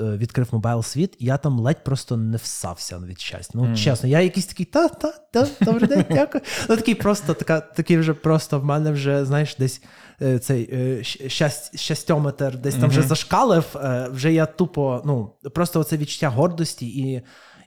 [0.00, 3.52] е, відкрив мобайл світ, і я там ледь просто не всався від щастя.
[3.54, 3.76] Ну, mm.
[3.76, 6.44] чесно, я якийсь такий та-та-та, добрий день, дякую.
[6.68, 9.82] Ну, такий просто, така, такий вже просто в мене вже, знаєш, десь
[10.22, 12.88] е, цей щасть, щастьометр десь там mm-hmm.
[12.88, 13.76] вже зашкалив.
[14.10, 17.22] Вже я тупо, ну, просто оце відчуття гордості і.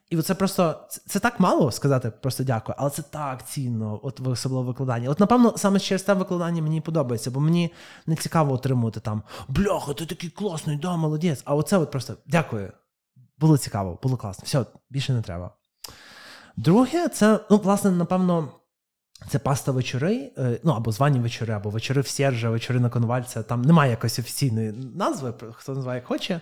[0.09, 4.27] І це просто це, це так мало сказати, просто дякую, але це так цінно, от
[4.27, 5.09] особливо викладання.
[5.09, 7.73] От, напевно, саме через те викладання мені подобається, бо мені
[8.05, 11.41] не цікаво отримувати там бляха, ти такий класний, да, молодець.
[11.45, 12.71] А оце от просто дякую.
[13.39, 14.43] Було цікаво, було класно.
[14.45, 15.51] Все, більше не треба.
[16.57, 18.51] Друге, це, ну, власне, напевно,
[19.29, 23.43] це паста вечори, е, ну або звані вечори, або вечори в Сержа, вечори на Конвальця.
[23.43, 26.41] Там немає якоїсь офіційної назви, хто називає як хоче.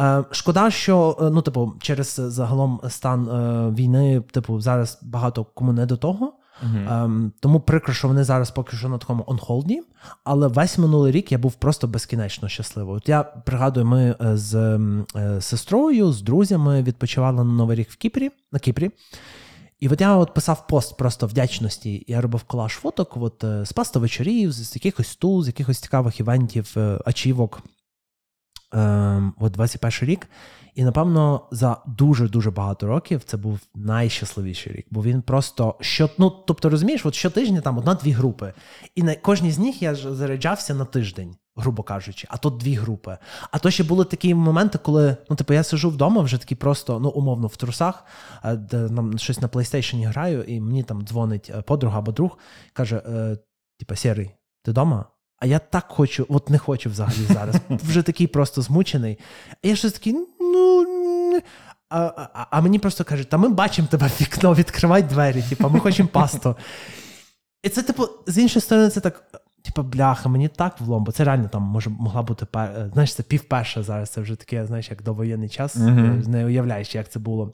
[0.00, 5.72] Е, шкода, що е, ну, типу, через загалом стан е, війни, типу, зараз багато кому
[5.72, 6.32] не до того.
[6.66, 7.30] Uh-huh.
[7.40, 9.82] Тому прикро, що вони зараз поки що на такому онхолді.
[10.24, 12.96] Але весь минулий рік я був просто безкінечно щасливий.
[12.96, 14.80] От я пригадую, ми з
[15.40, 18.90] сестрою, з друзями відпочивали на Новий рік в Кіпрі на Кіпрі.
[19.80, 22.04] І от я от писав пост просто вдячності.
[22.08, 26.76] Я робив колаж фоток от, з паста вечорів, з якихось тул, з якихось цікавих івентів,
[27.04, 27.62] ачівок.
[28.72, 30.28] Ем, от 21 рік.
[30.74, 36.30] І напевно за дуже-дуже багато років це був найщасливіший рік, бо він просто що, ну,
[36.30, 38.52] тобто, розумієш, от щотижня там одна-дві групи.
[38.94, 43.18] І на кожній з них я заряджався на тиждень, грубо кажучи, а то дві групи.
[43.50, 47.00] А то ще були такі моменти, коли ну, типу, я сижу вдома, вже такий просто,
[47.00, 48.04] ну, умовно, в трусах,
[48.44, 52.38] е, де нам щось на PlayStation граю, і мені там дзвонить е, подруга або друг,
[52.72, 53.38] каже: е,
[53.78, 54.30] типа, Сірий,
[54.62, 55.04] ти вдома?
[55.42, 57.56] А я так хочу, от не хочу взагалі зараз.
[57.70, 59.18] Вже такий просто змучений.
[59.64, 61.40] А я щось такий, ну.
[61.90, 61.98] А
[62.34, 65.80] а, а мені просто кажуть, та ми бачимо тебе в вікно, відкривай двері, типу, ми
[65.80, 66.56] хочемо пасту.
[67.62, 69.41] І це, типу, з іншої сторони, це так.
[69.64, 73.22] Типа, бляха, мені так влом, бо це реально там може могла бути е, знаєш, це
[73.22, 74.10] півперша зараз.
[74.10, 75.76] Це вже таке, знаєш, як довоєнний час.
[75.76, 76.28] Uh-huh.
[76.28, 77.52] Не уявляєш, як це було.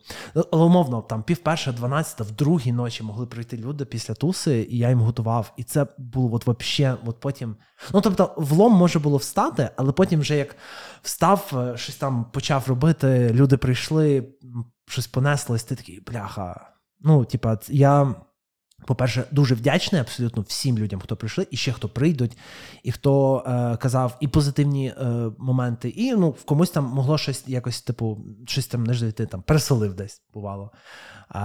[0.52, 4.88] Але умовно, там півперша, дванадцята, в другій ночі могли прийти люди після туси, і я
[4.88, 5.52] їм готував.
[5.56, 7.56] І це було от вообще, от потім.
[7.94, 10.56] Ну тобто, влом може було встати, але потім, вже як
[11.02, 14.28] встав, е, щось там почав робити, люди прийшли,
[14.86, 16.70] щось понеслось, ти такий, бляха.
[17.00, 18.14] Ну, типа, я.
[18.86, 22.38] По-перше, дуже вдячний абсолютно всім людям, хто прийшли, і ще хто прийдуть,
[22.82, 27.44] і хто е, казав і позитивні е, моменти, і ну, в комусь там могло щось
[27.46, 30.70] якось, типу, щось там не жити, там переселив десь бувало.
[31.34, 31.38] Е,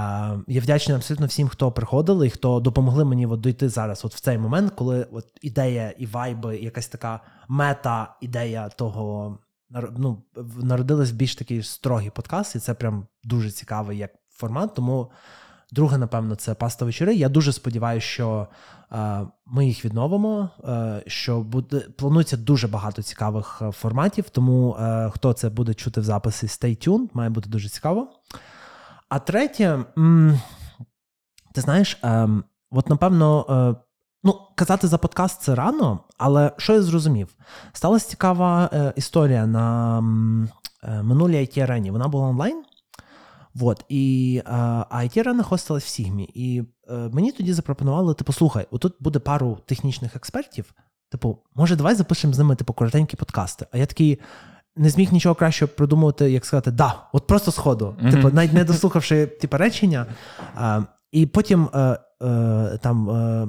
[0.47, 4.19] я вдячний абсолютно всім, хто приходили і хто допомогли мені от дойти зараз, от в
[4.19, 7.19] цей момент, коли от ідея і вайби, і якась така
[7.49, 9.37] мета-ідея того
[9.97, 10.23] ну,
[10.57, 14.75] народилась більш такий строгий подкаст, і це прям дуже цікавий як формат.
[14.75, 15.11] Тому.
[15.73, 17.15] Друге, напевно, це паста вечори.
[17.15, 18.47] Я дуже сподіваюся, що
[18.91, 20.49] е, ми їх відновимо.
[20.67, 24.29] Е, що буде планується дуже багато цікавих е, форматів.
[24.29, 28.07] Тому е, хто це буде чути в записі, stay tuned, має бути дуже цікаво.
[29.09, 30.39] А третє, м-
[31.53, 32.29] ти знаєш, е,
[32.71, 33.83] от напевно, е,
[34.23, 37.35] ну, казати за подкаст це рано, але що я зрозумів?
[37.73, 40.01] Сталася цікава е, історія на
[41.03, 42.63] минулій it арені Вона була онлайн.
[43.55, 43.85] Вот.
[43.89, 44.41] І
[44.91, 46.29] it рана хостилась в Сігмі.
[46.33, 50.73] І е, мені тоді запропонували: типу, слухай, отут буде пару технічних експертів.
[51.11, 53.65] Типу, може, давай запишемо з ними типу, коротенькі подкасти.
[53.71, 54.19] А я такий.
[54.75, 57.95] Не зміг нічого краще придумати, як сказати, да, от просто сходу.
[58.01, 58.11] Mm-hmm.
[58.11, 60.05] Типу, навіть не дослухавши типу, речення.
[60.55, 60.81] А,
[61.11, 61.79] І потім е,
[62.23, 63.47] е, там е,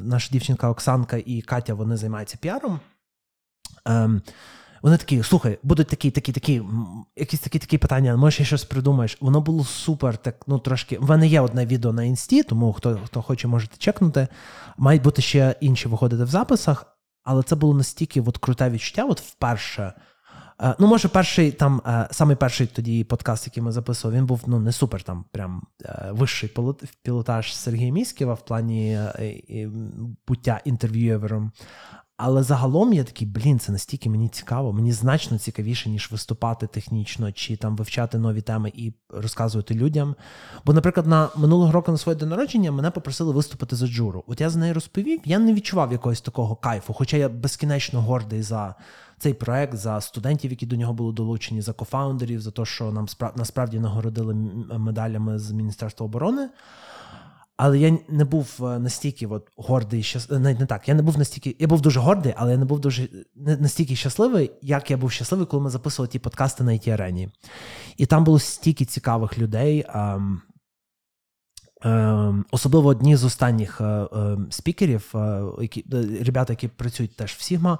[0.00, 2.80] наша дівчинка Оксанка і Катя вони займаються піаром.
[4.82, 6.62] Вони такі, слухай, будуть такі, такі, такі,
[7.16, 9.18] якісь такі такі питання, може ще щось придумаєш.
[9.20, 10.98] Воно було супер, так ну трошки.
[10.98, 14.28] В мене є одне відео на інсті, тому хто хто хоче, можете чекнути.
[14.76, 16.86] Мають бути ще інші виходити в записах,
[17.24, 19.92] але це було настільки от круте відчуття, от вперше.
[20.62, 24.42] Е, ну, може, перший там, е, самий перший тоді подкаст, який ми записували, він був
[24.46, 26.54] ну не супер там, прям е, вищий
[27.02, 29.00] пілотаж Сергія Міськіва в плані
[30.26, 31.52] буття інтерв'юєвером.
[32.22, 37.32] Але загалом я такий, блін, це настільки мені цікаво, мені значно цікавіше, ніж виступати технічно
[37.32, 40.14] чи там вивчати нові теми і розказувати людям.
[40.64, 44.24] Бо, наприклад, на минулого року на своє день народження мене попросили виступити за джуру.
[44.26, 48.42] От я за нею розповів, я не відчував якогось такого кайфу, хоча я безкінечно гордий
[48.42, 48.74] за
[49.18, 53.06] цей проект, за студентів, які до нього були долучені, за кофаундерів, за те, що нам
[53.36, 54.34] насправді нагородили
[54.78, 56.48] медалями з Міністерства оборони.
[57.62, 60.30] Але я не був е, настільки от гордий, щас...
[60.30, 60.88] навіть не так.
[60.88, 61.56] Я не був настільки.
[61.58, 65.12] Я був дуже гордий, але я не був дуже не настільки щасливий, як я був
[65.12, 67.28] щасливий, коли ми записували ті подкасти на it арені.
[67.96, 69.86] І там було стільки цікавих людей.
[69.88, 70.42] Ем...
[71.82, 72.44] Ем...
[72.50, 75.84] Особливо одні з останніх е, е, спікерів, е, які
[76.22, 77.78] ребята, які працюють теж в Сігма,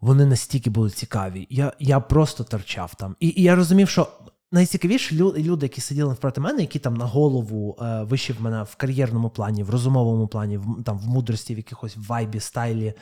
[0.00, 1.46] вони настільки були цікаві.
[1.50, 3.16] Я я просто торчав там.
[3.20, 4.08] І, і я розумів, що
[4.52, 8.74] найцікавіші люди, які сиділи навпроти мене, які там на голову е, вище в мене в
[8.76, 12.94] кар'єрному плані, в розумовому плані, в там в мудрості, в якихось вайбі, стайлі,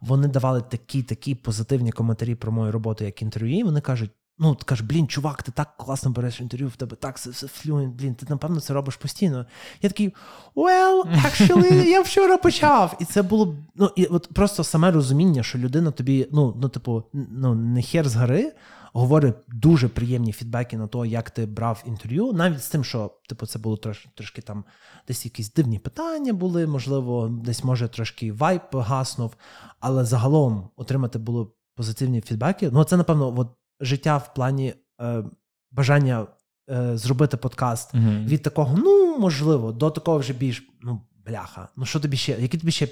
[0.00, 3.64] вони давали такі такі позитивні коментарі про мою роботу як інтерв'ю.
[3.64, 4.10] Вони кажуть.
[4.38, 7.94] Ну, ти кажеш, блін, чувак, ти так класно береш інтерв'ю, в тебе так все флюент,
[7.94, 9.46] блін, ти напевно це робиш постійно.
[9.82, 10.14] Я такий,
[10.56, 12.96] well, actually, я вчора почав.
[13.00, 17.02] І це було ну, і от просто саме розуміння, що людина тобі, ну, ну, типу,
[17.12, 18.52] ну, не хер з гори,
[18.92, 23.46] говорить дуже приємні фідбеки на те, як ти брав інтерв'ю, навіть з тим, що типу,
[23.46, 24.64] це було трош, трошки там
[25.08, 29.36] десь якісь дивні питання були, можливо, десь може трошки вайб гаснув,
[29.80, 32.70] але загалом отримати було позитивні фідбеки.
[32.72, 33.48] Ну, це, напевно, от
[33.80, 35.24] життя в плані е,
[35.70, 36.26] бажання
[36.70, 41.68] е, зробити подкаст uh від такого, ну, можливо, до такого вже більш ну, бляха.
[41.76, 42.88] Ну, що тобі ще, які тобі ще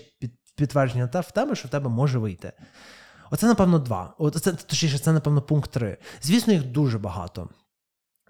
[0.57, 2.53] підтвердження в тебе, що в тебе може вийти?
[3.31, 4.15] Оце, напевно, два.
[4.19, 5.99] Оце, точніше, це, напевно, пункт три.
[6.23, 7.49] Звісно, їх дуже багато,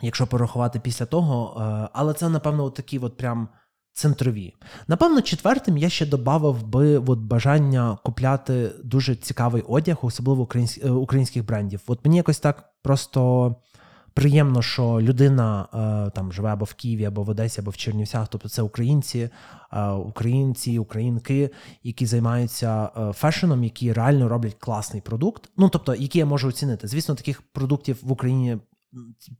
[0.02, 1.60] якщо порахувати після того.
[1.60, 3.48] Е, але це, напевно, такі от прям
[3.92, 4.54] центрові.
[4.88, 11.46] Напевно, четвертим я ще додав би от бажання купляти дуже цікавий одяг, особливо е, українських
[11.46, 11.80] брендів.
[11.86, 13.54] От мені якось так просто
[14.14, 15.68] приємно, що людина
[16.06, 18.28] е, там живе або в Києві, або в Одесі, або в Чернівцях.
[18.28, 19.30] Тобто це українці,
[19.72, 21.50] е, українці, українки,
[21.82, 25.50] які займаються е, фешеном, які реально роблять класний продукт.
[25.56, 26.88] Ну тобто, які я можу оцінити.
[26.88, 28.58] Звісно, таких продуктів в Україні.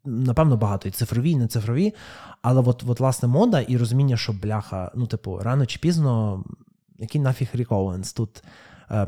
[0.05, 1.95] Напевно, багато і цифрові, і не цифрові,
[2.43, 6.45] але от, от власне мода і розуміння, що бляха, ну, типу, рано чи пізно,
[6.99, 8.43] який нафіг Рік Оуенс, тут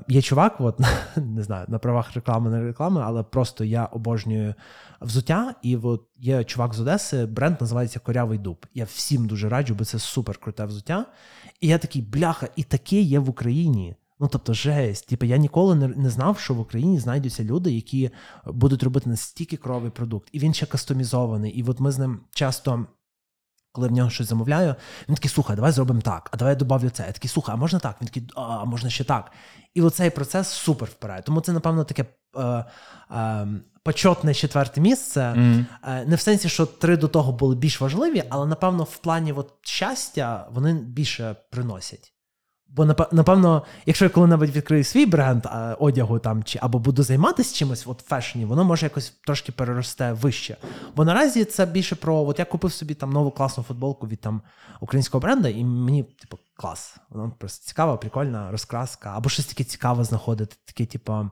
[0.09, 0.81] Є чувак, от,
[1.17, 4.55] не знаю, на правах реклами, не реклами, але просто я обожнюю
[5.01, 8.67] взуття, і от є чувак з Одеси, бренд називається Корявий дуб.
[8.75, 11.07] Я всім дуже раджу, бо це супер круте взуття.
[11.61, 13.95] І я такий, бляха, і таке є в Україні.
[14.21, 15.09] Ну, тобто, жесть.
[15.09, 18.11] Типу, я ніколи не, не знав, що в Україні знайдуться люди, які
[18.47, 20.29] будуть робити настільки кровий продукт.
[20.33, 21.53] І він ще кастомізований.
[21.53, 22.87] І от ми з ним часто.
[23.73, 24.75] Коли в нього щось замовляю,
[25.09, 27.03] він такий, слухай, давай зробимо так, а давай я добавлю це.
[27.07, 27.97] Я такий, слухай, а можна так?
[28.01, 29.33] Він такий, а можна ще так.
[29.75, 31.23] І оцей процес супер впирає.
[31.23, 32.05] Тому це, напевно, таке
[32.37, 32.65] е,
[33.11, 33.47] е,
[33.83, 35.21] почетне четверте місце.
[35.21, 35.65] Mm.
[35.85, 39.33] Е, не в сенсі, що три до того були більш важливі, але напевно в плані
[39.33, 42.13] от, щастя вони більше приносять.
[42.77, 45.47] Бо напевно, якщо я коли-небудь відкрию свій бренд
[45.79, 50.57] одягу там чи або буду займатися чимось от фешені, воно може якось трошки переросте вище.
[50.97, 54.43] Бо наразі це більше про от я купив собі там нову класну футболку від там
[54.81, 56.97] українського бренду, і мені, типу, клас.
[57.11, 60.57] Воно просто цікава, прикольна розкраска, або щось таке цікаве знаходити.
[60.65, 61.31] Таке, типу,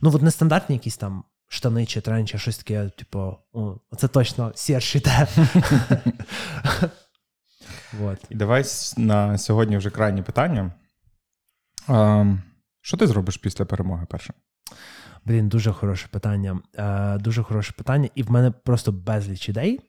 [0.00, 5.00] ну от нестандартні якісь там штани чи тренчі, щось таке, типу, о, це точно сірші
[5.00, 5.28] те.
[8.00, 8.18] Вот.
[8.30, 8.64] І давай
[8.96, 10.72] на сьогодні вже крайнє питання.
[11.88, 12.24] А,
[12.80, 14.34] Що ти зробиш після перемоги перше?
[15.24, 16.60] Блін, дуже хороше питання.
[16.74, 19.80] Е, Дуже хороше питання, і в мене просто безліч ідей.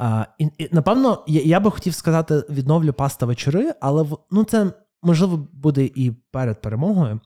[0.00, 4.72] Е, і, і, Напевно, я, я би хотів сказати, відновлю паста вечори, але ну, це
[5.02, 7.20] можливо буде і перед перемогою.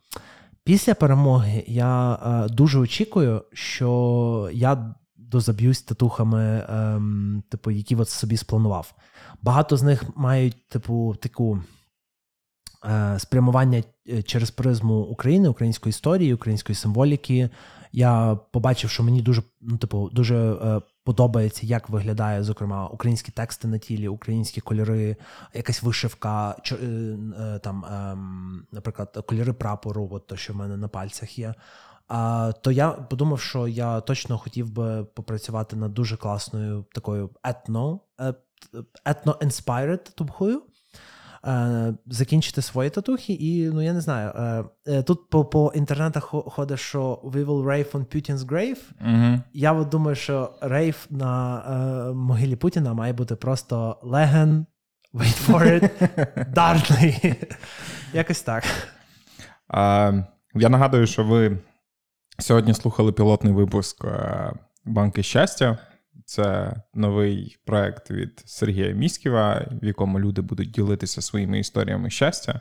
[0.65, 4.95] Після перемоги я е, дуже очікую, що я
[5.35, 8.95] дозаб'юсь татухами, ем, типу, які от собі спланував.
[9.43, 11.63] Багато з них мають, типу, таку
[12.85, 17.51] е, спрямування е, через призму України, української історії, української символіки.
[17.93, 23.69] Я побачив, що мені дуже ну, типу, дуже е, подобається, як виглядає, зокрема, українські тексти
[23.69, 25.17] на тілі, українські кольори,
[25.55, 28.17] якась вишивка, е, е, там, е,
[28.73, 31.55] наприклад, кольори прапору, от то, що в мене на пальцях є.
[32.09, 38.01] А, То я подумав, що я точно хотів би попрацювати над дуже класною такою етно,
[39.07, 40.63] етно-inspired татухою.
[42.07, 44.33] Закінчити свої татухи, і ну я не знаю.
[44.87, 48.79] Е, тут по по інтернетах ходить, що we will rave on Putin's grave.
[49.07, 54.67] uh Я от думаю, що рейв на е, могилі Путіна має бути просто леген,
[55.15, 57.35] wait for it, дарний.
[58.13, 58.65] Якось так.
[60.55, 61.59] Я нагадую, що ви
[62.39, 64.53] Сьогодні слухали пілотний випуск е,
[64.85, 65.79] Банки щастя.
[66.25, 72.61] Це новий проект від Сергія Міськіва, в якому люди будуть ділитися своїми історіями щастя.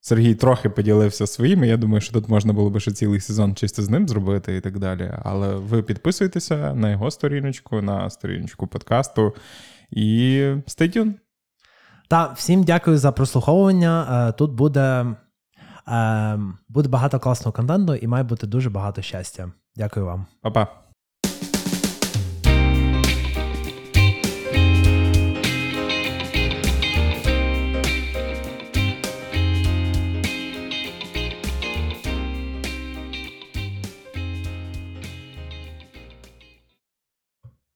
[0.00, 1.68] Сергій трохи поділився своїми.
[1.68, 4.60] Я думаю, що тут можна було би ще цілий сезон чисто з ним зробити і
[4.60, 5.12] так далі.
[5.22, 9.34] Але ви підписуйтеся на його сторіночку, на сторіночку подкасту
[9.90, 11.14] і stay.
[12.08, 14.28] Та всім дякую за прослуховування.
[14.28, 15.06] Е, тут буде.
[15.90, 19.52] Ем, буде багато класного контенту і має бути дуже багато щастя.
[19.76, 20.26] Дякую вам.
[20.42, 20.87] Па-па.